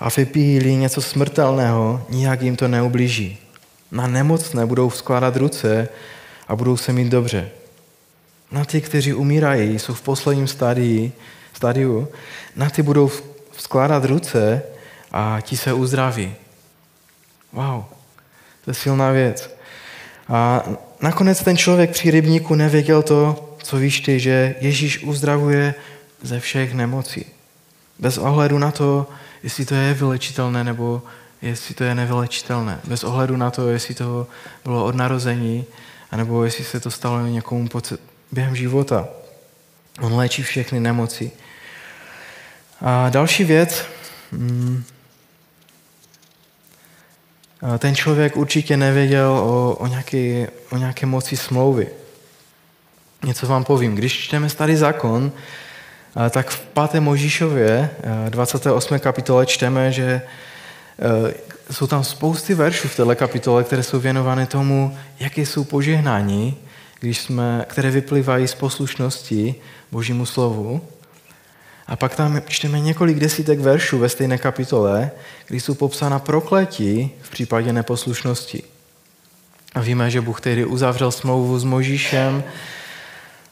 [0.00, 3.38] a vypíjí něco smrtelného, nijak jim to neublíží.
[3.92, 5.88] Na nemocné budou skládat ruce
[6.48, 7.48] a budou se mít dobře.
[8.52, 11.12] Na ty, kteří umírají, jsou v posledním stádii,
[11.52, 12.08] stádiu,
[12.56, 13.10] na ty budou
[13.58, 14.62] skládat ruce
[15.12, 16.34] a ti se uzdraví.
[17.52, 17.84] Wow,
[18.64, 19.56] to je silná věc.
[20.28, 20.64] A
[21.00, 25.74] nakonec ten člověk při rybníku nevěděl to, co víš ty, že Ježíš uzdravuje
[26.22, 27.26] ze všech nemocí.
[27.98, 29.06] Bez ohledu na to,
[29.42, 31.02] jestli to je vylečitelné nebo
[31.42, 32.80] jestli to je nevylečitelné.
[32.84, 34.26] Bez ohledu na to, jestli to
[34.64, 35.64] bylo od narození,
[36.10, 37.68] anebo jestli se to stalo někomu
[38.32, 39.08] během života.
[40.00, 41.30] On léčí všechny nemoci.
[42.80, 43.86] A další věc,
[44.32, 44.84] mm,
[47.78, 52.03] ten člověk určitě nevěděl o, o, nějaké, o nějaké moci smlouvy.
[53.24, 53.94] Něco vám povím.
[53.94, 55.32] Když čteme starý zákon,
[56.30, 56.60] tak v
[56.90, 57.00] 5.
[57.00, 57.90] Možíšově,
[58.28, 58.98] 28.
[58.98, 60.22] kapitole, čteme, že
[61.70, 66.56] jsou tam spousty veršů v této kapitole, které jsou věnovány tomu, jaké jsou požehnání,
[67.00, 69.54] když jsme, které vyplývají z poslušnosti
[69.92, 70.80] Božímu slovu.
[71.86, 75.10] A pak tam čteme několik desítek veršů ve stejné kapitole,
[75.48, 78.62] kdy jsou popsána prokletí v případě neposlušnosti.
[79.74, 82.44] A víme, že Bůh tedy uzavřel smlouvu s Možíšem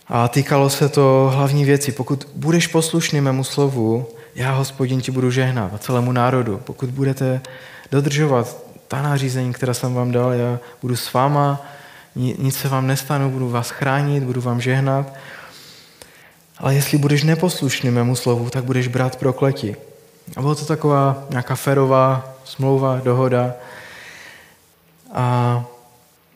[0.09, 1.93] a týkalo se to hlavní věci.
[1.93, 6.61] Pokud budeš poslušný mému slovu, já, hospodin, ti budu žehnat a celému národu.
[6.65, 7.41] Pokud budete
[7.91, 8.57] dodržovat
[8.89, 11.67] ta nařízení, která jsem vám dal, já budu s váma,
[12.15, 15.13] nic se vám nestanu, budu vás chránit, budu vám žehnat.
[16.59, 19.77] Ale jestli budeš neposlušný mému slovu, tak budeš brát prokletí.
[20.37, 23.53] A byla to taková nějaká ferová smlouva, dohoda.
[25.15, 25.65] A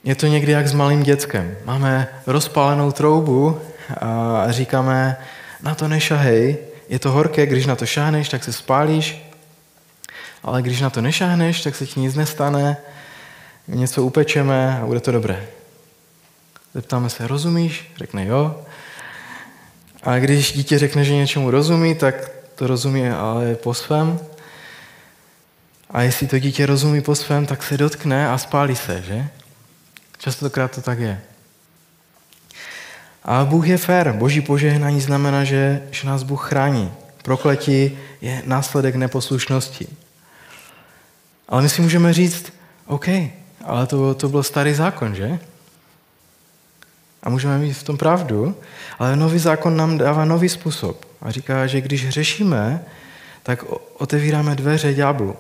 [0.06, 1.56] je to někdy jak s malým dětskem.
[1.64, 3.60] Máme rozpálenou troubu
[4.00, 5.16] a říkáme,
[5.62, 6.56] na to nešahej,
[6.88, 9.30] je to horké, když na to šáhneš, tak se spálíš,
[10.42, 12.76] ale když na to nešáhneš, tak se ti nic nestane,
[13.68, 15.46] něco upečeme a bude to dobré.
[16.74, 17.92] Zeptáme se, rozumíš?
[17.96, 18.60] Řekne jo.
[20.02, 24.18] A když dítě řekne, že něčemu rozumí, tak to rozumí ale po svém.
[25.90, 29.28] A jestli to dítě rozumí po svém, tak se dotkne a spálí se, že?
[30.18, 31.22] Častokrát to tak je.
[33.24, 34.12] A Bůh je fér.
[34.12, 36.92] Boží požehnání znamená, že, že nás Bůh chrání.
[37.22, 39.88] Prokletí je následek neposlušnosti.
[41.48, 42.52] Ale my si můžeme říct,
[42.86, 43.08] OK,
[43.64, 45.38] ale to, to byl starý zákon, že?
[47.22, 48.56] A můžeme mít v tom pravdu,
[48.98, 51.04] ale nový zákon nám dává nový způsob.
[51.20, 52.84] A říká, že když řešíme,
[53.42, 53.64] tak
[53.98, 55.36] otevíráme dveře ďáblu.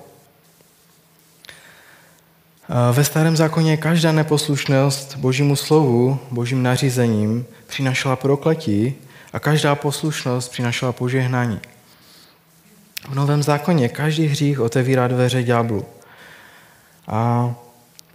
[2.92, 8.94] Ve starém zákoně každá neposlušnost božímu slovu, božím nařízením přinašela prokletí
[9.32, 11.60] a každá poslušnost přinašela požehnání.
[13.08, 15.84] V novém zákoně každý hřích otevírá dveře ďáblu.
[17.06, 17.54] A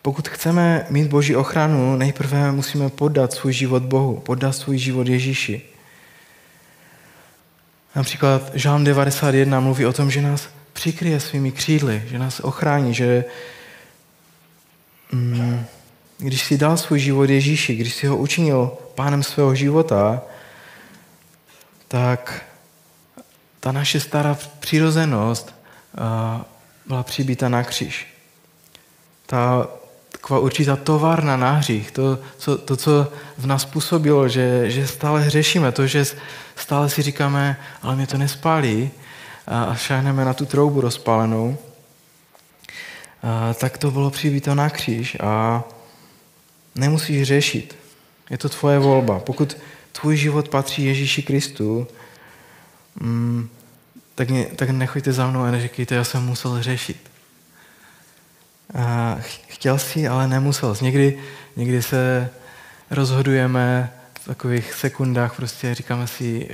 [0.02, 5.62] pokud chceme mít boží ochranu, nejprve musíme poddat svůj život Bohu, poddat svůj život Ježíši.
[7.96, 13.26] Například Žálm 91 mluví o tom, že nás přikryje svými křídly, že nás ochrání, že
[16.18, 20.22] když si dal svůj život Ježíši, když si ho učinil pánem svého života,
[21.88, 22.46] tak
[23.60, 25.56] ta naše stará přirozenost
[26.86, 28.08] byla přibíta na kříž.
[29.26, 29.68] Ta
[30.12, 31.92] taková určitá továrna na hřích.
[31.92, 33.08] To, co, to, co
[33.38, 36.06] v nás působilo, že, že stále hřešíme, to, že
[36.56, 38.92] stále si říkáme, ale mě to nespálí
[39.48, 41.71] a šáhneme na tu troubu rozpálenou, a,
[43.54, 45.64] tak to bylo přibíto na kříž a
[46.76, 47.76] nemusíš řešit.
[48.30, 49.20] Je to tvoje volba.
[49.20, 49.58] Pokud
[49.92, 51.88] tvůj život patří Ježíši Kristu,
[53.00, 53.50] mm,
[54.16, 57.12] tak, ne, tak nechoďte za mnou a neříkejte, já jsem musel řešit.
[58.74, 59.18] A
[59.48, 60.76] chtěl si, ale nemusel.
[60.82, 61.20] Někdy,
[61.56, 62.30] někdy se
[62.92, 66.50] rozhodujeme v takových sekundách, prostě říkáme si,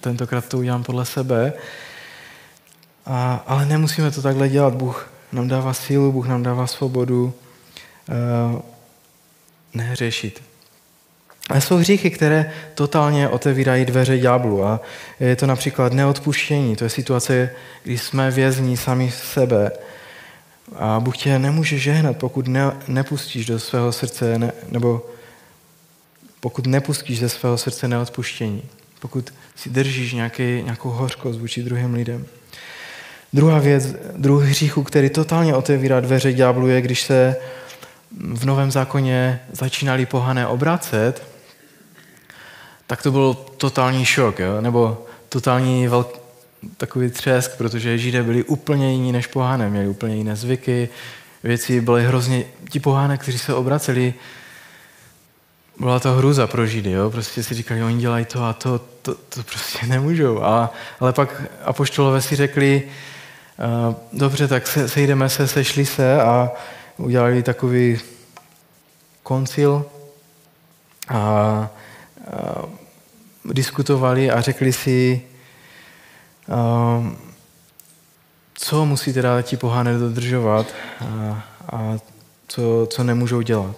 [0.00, 1.52] tentokrát to udělám podle sebe,
[3.06, 4.74] a, ale nemusíme to takhle dělat.
[4.74, 7.34] Bůh nám dává sílu, Bůh nám dává svobodu
[8.54, 8.60] uh,
[9.74, 10.42] nehřešit.
[11.50, 14.80] Ale jsou hříchy, které totálně otevírají dveře ďáblu a
[15.20, 16.76] je to například neodpuštění.
[16.76, 17.50] To je situace,
[17.82, 19.70] kdy jsme vězní sami sebe
[20.76, 25.06] a Bůh tě nemůže žehnat, pokud ne, nepustíš do svého srdce, ne, nebo
[26.40, 28.62] pokud nepustíš ze svého srdce neodpuštění.
[29.00, 32.26] Pokud si držíš nějaký, nějakou hořkost vůči druhým lidem.
[33.32, 37.36] Druhá věc, druhý hříchu, který totálně otevírá dveře ďáblu, je, když se
[38.34, 41.22] v Novém zákoně začínali pohané obracet,
[42.86, 44.60] tak to byl totální šok, jo?
[44.60, 46.20] nebo totální velk,
[46.76, 50.88] takový třesk, protože Židé byli úplně jiní než pohané, měli úplně jiné zvyky,
[51.42, 54.14] věci byly hrozně, ti pohané, kteří se obraceli,
[55.80, 57.10] byla to hruza pro Židy, jo?
[57.10, 60.42] prostě si říkali, oni dělají to a to, to, to prostě nemůžou.
[60.42, 60.70] A,
[61.00, 62.82] ale pak apoštolové si řekli,
[64.12, 66.50] dobře, tak se, sejdeme se, sešli se a
[66.96, 67.98] udělali takový
[69.22, 69.86] koncil
[71.08, 71.68] a, a
[73.44, 75.22] diskutovali a řekli si,
[76.52, 77.14] a,
[78.54, 80.66] co musí teda ti pohány dodržovat
[81.00, 81.42] a,
[81.72, 81.98] a
[82.48, 83.76] co, co nemůžou dělat.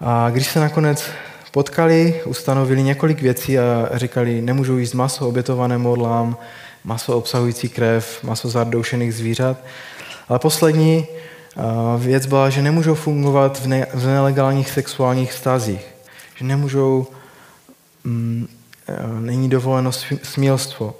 [0.00, 1.10] A když se nakonec
[1.50, 6.36] potkali, ustanovili několik věcí a říkali, nemůžou jíst maso obětované modlám,
[6.84, 9.56] maso obsahující krev, maso zardoušených zvířat.
[10.28, 11.06] Ale poslední
[11.98, 15.86] věc byla, že nemůžou fungovat v, ne, v nelegálních sexuálních vztazích.
[16.36, 17.06] Že nemůžou,
[18.04, 18.48] mm,
[19.20, 20.94] není dovoleno smělstvo.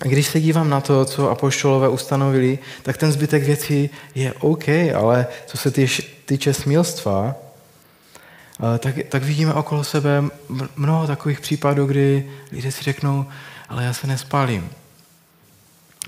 [0.00, 4.68] A když se dívám na to, co apoštolové ustanovili, tak ten zbytek věcí je OK,
[4.68, 5.70] ale co se
[6.26, 7.34] týče smilstva,
[8.78, 10.24] tak, tak vidíme okolo sebe
[10.76, 13.26] mnoho takových případů, kdy lidé si řeknou,
[13.68, 14.70] ale já se nespálím.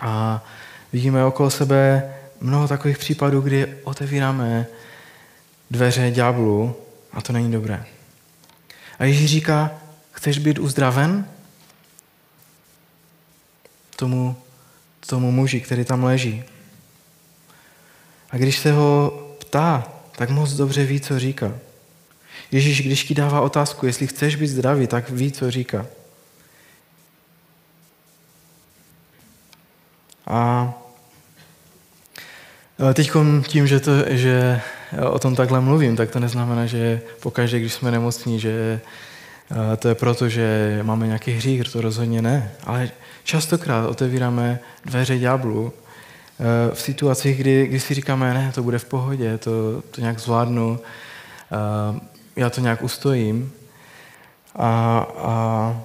[0.01, 0.45] A
[0.92, 4.66] vidíme okolo sebe mnoho takových případů, kdy otevíráme
[5.70, 6.76] dveře ďáblu
[7.12, 7.86] a to není dobré.
[8.99, 9.70] A Ježíš říká,
[10.12, 11.28] chceš být uzdraven?
[13.97, 14.36] Tomu,
[15.07, 16.45] tomu muži, který tam leží.
[18.30, 21.55] A když se ho ptá, tak moc dobře ví, co říká.
[22.51, 25.86] Ježíš, když ti dává otázku, jestli chceš být zdravý, tak ví, co říká.
[30.26, 30.72] A
[32.94, 33.10] teď
[33.46, 34.60] tím, že, to, že
[35.10, 38.80] o tom takhle mluvím, tak to neznamená, že pokaždé, když jsme nemocní, že
[39.78, 42.52] to je proto, že máme nějaký hřích, to rozhodně ne.
[42.64, 42.90] Ale
[43.24, 45.72] častokrát otevíráme dveře ďáblu
[46.72, 50.80] v situacích, kdy, kdy si říkáme, ne, to bude v pohodě, to, to nějak zvládnu
[52.36, 53.52] já to nějak ustojím
[54.56, 55.76] a, a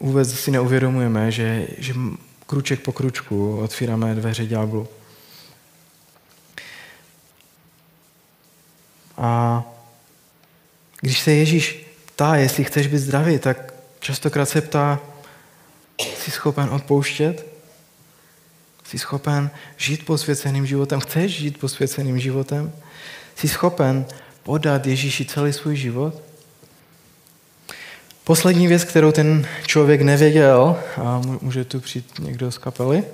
[0.00, 1.94] vůbec si neuvědomujeme, že, že
[2.46, 4.88] kruček po kručku otvíráme dveře ďáblu.
[9.16, 9.62] A
[11.00, 15.00] když se Ježíš ptá, jestli chceš být zdravý, tak častokrát se ptá,
[15.98, 17.46] jsi schopen odpouštět?
[18.84, 21.00] Jsi schopen žít posvěceným životem?
[21.00, 22.72] Chceš žít posvěceným životem?
[23.36, 24.06] Jsi schopen
[24.42, 26.25] podat Ježíši celý svůj život?
[28.26, 33.04] Poslední věc, kterou ten člověk nevěděl, a může tu přijít někdo z kapely,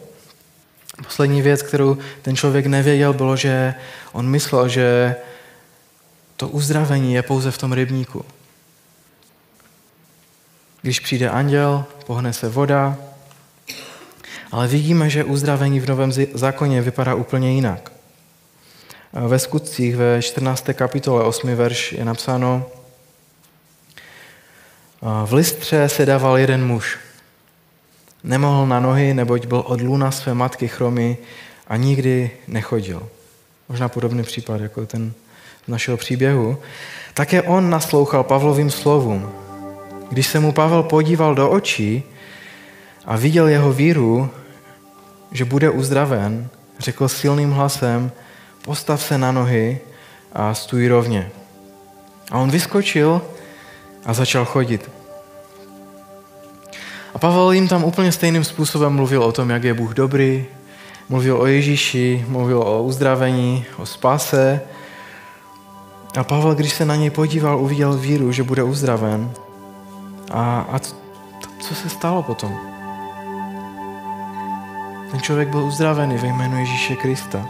[1.05, 3.75] poslední věc, kterou ten člověk nevěděl, bylo, že
[4.13, 5.17] on myslel, že
[6.37, 8.25] to uzdravení je pouze v tom rybníku.
[10.83, 12.97] Když přijde anděl, pohne se voda,
[14.53, 17.93] ale vidíme, že uzdravení v Novém zákoně vypadá úplně jinak.
[19.13, 20.67] Ve skutcích ve 14.
[20.73, 21.55] kapitole 8.
[21.55, 22.67] verš je napsáno
[25.25, 26.99] V listře se dával jeden muž.
[28.25, 31.19] Nemohl na nohy, neboť byl od luna své matky chromy
[31.69, 33.09] a nikdy nechodil.
[33.69, 35.13] Možná podobný případ jako ten
[35.67, 36.59] z našeho příběhu.
[37.15, 39.33] Také on naslouchal Pavlovým slovům.
[40.11, 42.03] Když se mu Pavel podíval do očí
[43.05, 44.31] a viděl jeho víru,
[45.33, 46.49] že bude uzdraven,
[46.79, 48.13] řekl silným hlasem,
[48.65, 49.81] postav se na nohy
[50.33, 51.31] a stůj rovně.
[52.31, 53.23] A on vyskočil
[54.07, 54.91] a začal chodit.
[57.15, 60.47] A Pavel jim tam úplně stejným způsobem mluvil o tom, jak je Bůh dobrý,
[61.09, 64.61] mluvil o Ježíši, mluvil o uzdravení, o spase.
[66.19, 69.33] A Pavel, když se na něj podíval, uviděl víru, že bude uzdraven.
[70.31, 70.95] A, a co,
[71.61, 72.73] co se stalo potom?
[75.11, 77.47] Ten člověk byl uzdravený ve jménu Ježíše Krista.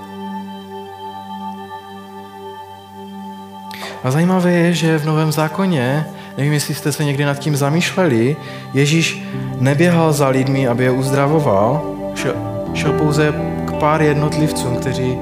[4.05, 6.07] A zajímavé je, že v Novém zákoně,
[6.37, 8.37] nevím, jestli jste se někdy nad tím zamýšleli,
[8.75, 9.23] Ježíš
[9.61, 11.83] neběhal za lidmi, aby je uzdravoval,
[12.15, 12.35] šel,
[12.75, 15.19] šel pouze k pár jednotlivcům, kteří,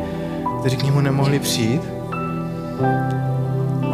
[0.61, 1.83] kteří k němu nemohli přijít,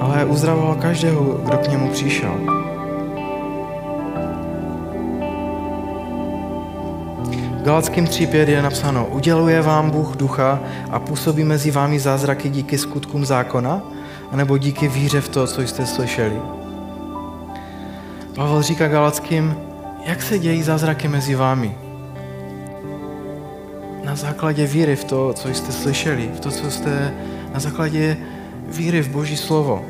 [0.01, 2.35] ale uzdravoval každého, kdo k němu přišel.
[7.65, 10.61] Galackým 3.5 je napsáno, uděluje vám Bůh ducha
[10.91, 13.83] a působí mezi vámi zázraky díky skutkům zákona,
[14.33, 16.66] anebo díky víře v to, co jste slyšeli.
[18.37, 19.57] Pavel říká Galackým,
[20.05, 21.77] jak se dějí zázraky mezi vámi?
[24.05, 27.15] Na základě víry v to, co jste slyšeli, v to, co jste
[27.55, 28.17] na základě
[28.69, 29.85] víry v Boží slovo.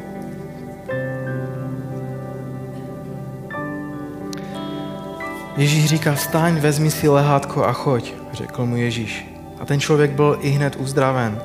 [5.56, 9.26] Ježíš říká, vstaň, vezmi si lehátko a choď, řekl mu Ježíš.
[9.60, 11.42] A ten člověk byl i hned uzdraven.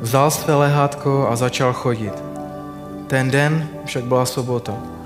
[0.00, 2.22] Vzal své lehátko a začal chodit.
[3.06, 4.97] Ten den však byla sobota.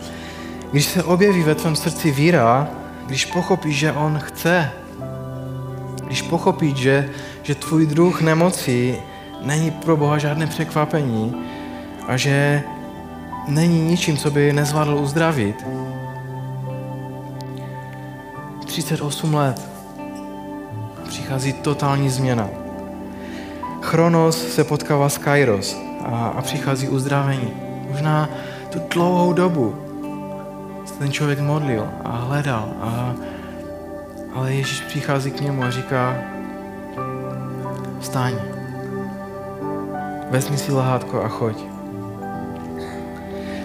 [0.72, 2.68] Když se objeví ve tvém srdci víra,
[3.06, 4.70] když pochopíš, že on chce,
[6.06, 7.10] když pochopíš, že,
[7.42, 8.96] že tvůj druh nemocí
[9.40, 11.34] není pro Boha žádné překvapení
[12.08, 12.62] a že
[13.48, 15.66] není ničím, co by nezvládl uzdravit.
[18.66, 19.68] 38 let
[21.08, 22.48] přichází totální změna.
[23.80, 27.52] Chronos se potkává s Kairos a, a přichází uzdravení.
[27.90, 28.28] Možná
[28.70, 29.91] tu dlouhou dobu
[31.02, 33.14] ten člověk modlil a hledal, a,
[34.34, 36.16] ale Ježíš přichází k němu a říká
[38.00, 38.34] vstaň,
[40.30, 41.56] vezmi si lahátko a choď.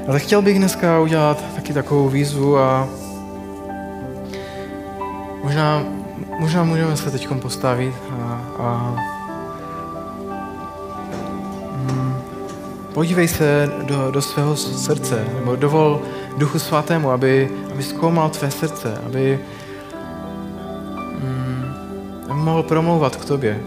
[0.08, 2.88] Ale chtěl bych dneska udělat taky takovou výzvu a
[5.44, 5.84] možná,
[6.40, 8.96] možná můžeme se teď postavit a, a
[12.98, 16.02] podívej se do, do svého srdce, nebo dovol
[16.38, 19.40] Duchu Svatému, aby, aby zkoumal tvé srdce, aby,
[21.22, 21.66] mm,
[22.30, 23.60] aby mohl promlouvat k tobě.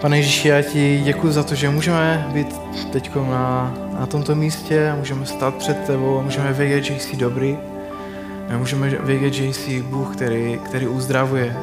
[0.00, 2.60] Pane Ježíši, já ti děkuji za to, že můžeme být
[2.92, 7.58] teď na, na tomto místě, můžeme stát před tebou, můžeme vědět, že jsi dobrý,
[8.56, 11.56] můžeme vědět, že jsi Bůh, který, který uzdravuje,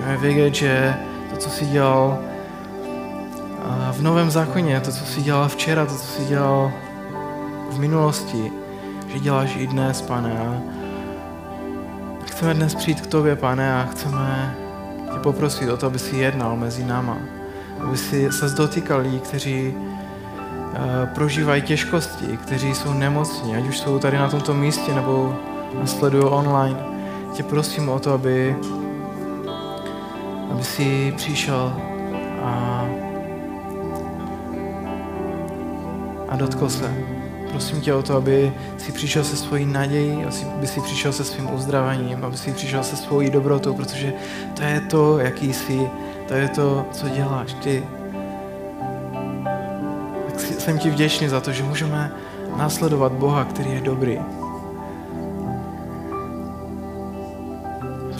[0.00, 0.94] Můžeme vědět, že
[1.30, 2.18] to, co jsi dělal
[3.92, 6.72] v Novém zákoně, to, co jsi dělal včera, to, co jsi dělal
[7.70, 8.52] v minulosti,
[9.08, 10.38] že děláš i dnes, pane.
[10.38, 10.60] A
[12.26, 14.54] chceme dnes přijít k tobě, pane, a chceme
[15.12, 17.18] tě poprosit o to, aby si jednal mezi náma.
[17.80, 23.98] Aby si se dotýkal lidí, kteří uh, prožívají těžkosti, kteří jsou nemocní, ať už jsou
[23.98, 25.36] tady na tomto místě nebo
[25.80, 26.76] nasledují online.
[27.32, 28.56] Tě prosím o to, aby
[30.60, 31.72] aby si přišel
[32.42, 32.86] a,
[36.28, 36.94] a dotkl se.
[37.50, 41.54] Prosím tě o to, aby si přišel se svojí nadějí, aby si přišel se svým
[41.54, 44.12] uzdravením, aby si přišel se svojí dobrotou, protože
[44.54, 45.90] to je to, jaký jsi,
[46.28, 47.84] to je to, co děláš ty.
[50.24, 52.12] Tak jsem ti vděčný za to, že můžeme
[52.56, 54.18] následovat Boha, který je dobrý.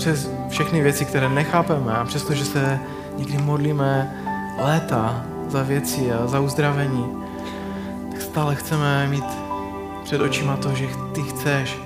[0.01, 2.81] Přes všechny věci, které nechápeme a přestože se
[3.17, 4.17] někdy modlíme
[4.59, 7.07] léta za věci a za uzdravení,
[8.11, 9.25] tak stále chceme mít
[10.05, 11.79] před očima to, že ty chceš.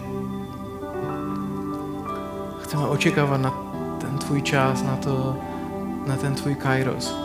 [2.62, 3.50] Chceme očekávat na
[4.00, 5.36] ten tvůj čas, na, to,
[6.06, 7.16] na ten tvůj kairos.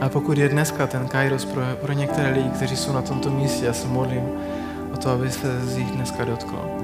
[0.00, 3.66] A pokud je dneska ten kairos pro, pro některé lidi, kteří jsou na tomto místě,
[3.66, 4.22] já se modlím,
[5.02, 6.80] to, aby se z nich dneska dotklo.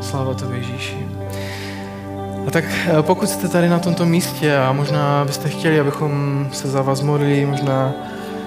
[0.00, 1.06] Sláva to Ježíši.
[2.46, 6.68] A tak eh, pokud jste tady na tomto místě a možná byste chtěli, abychom se
[6.68, 7.92] za vás modlili, možná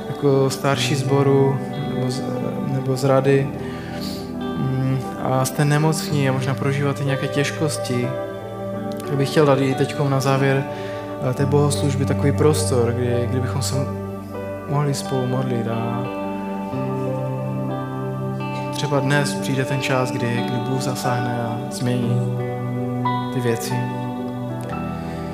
[0.07, 1.59] jako starší sboru
[1.93, 2.23] nebo z,
[2.67, 3.47] nebo z rady
[4.39, 8.07] mm, a jste nemocní a možná prožíváte nějaké těžkosti,
[8.99, 10.63] tak bych chtěl i teď na závěr
[11.33, 13.75] té bohoslužby takový prostor, kdy, kdybychom se
[14.69, 16.03] mohli spolu modlit a
[18.71, 22.37] třeba dnes přijde ten čas, kdy, kdy Bůh zasáhne a změní
[23.33, 23.73] ty věci.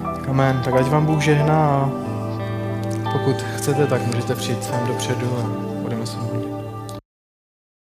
[0.03, 0.61] Tak amen.
[0.65, 1.89] Tak ať vám Bůh žehná a
[3.11, 5.43] pokud chcete, tak můžete přijít sem dopředu a
[5.81, 6.48] budeme se modlit.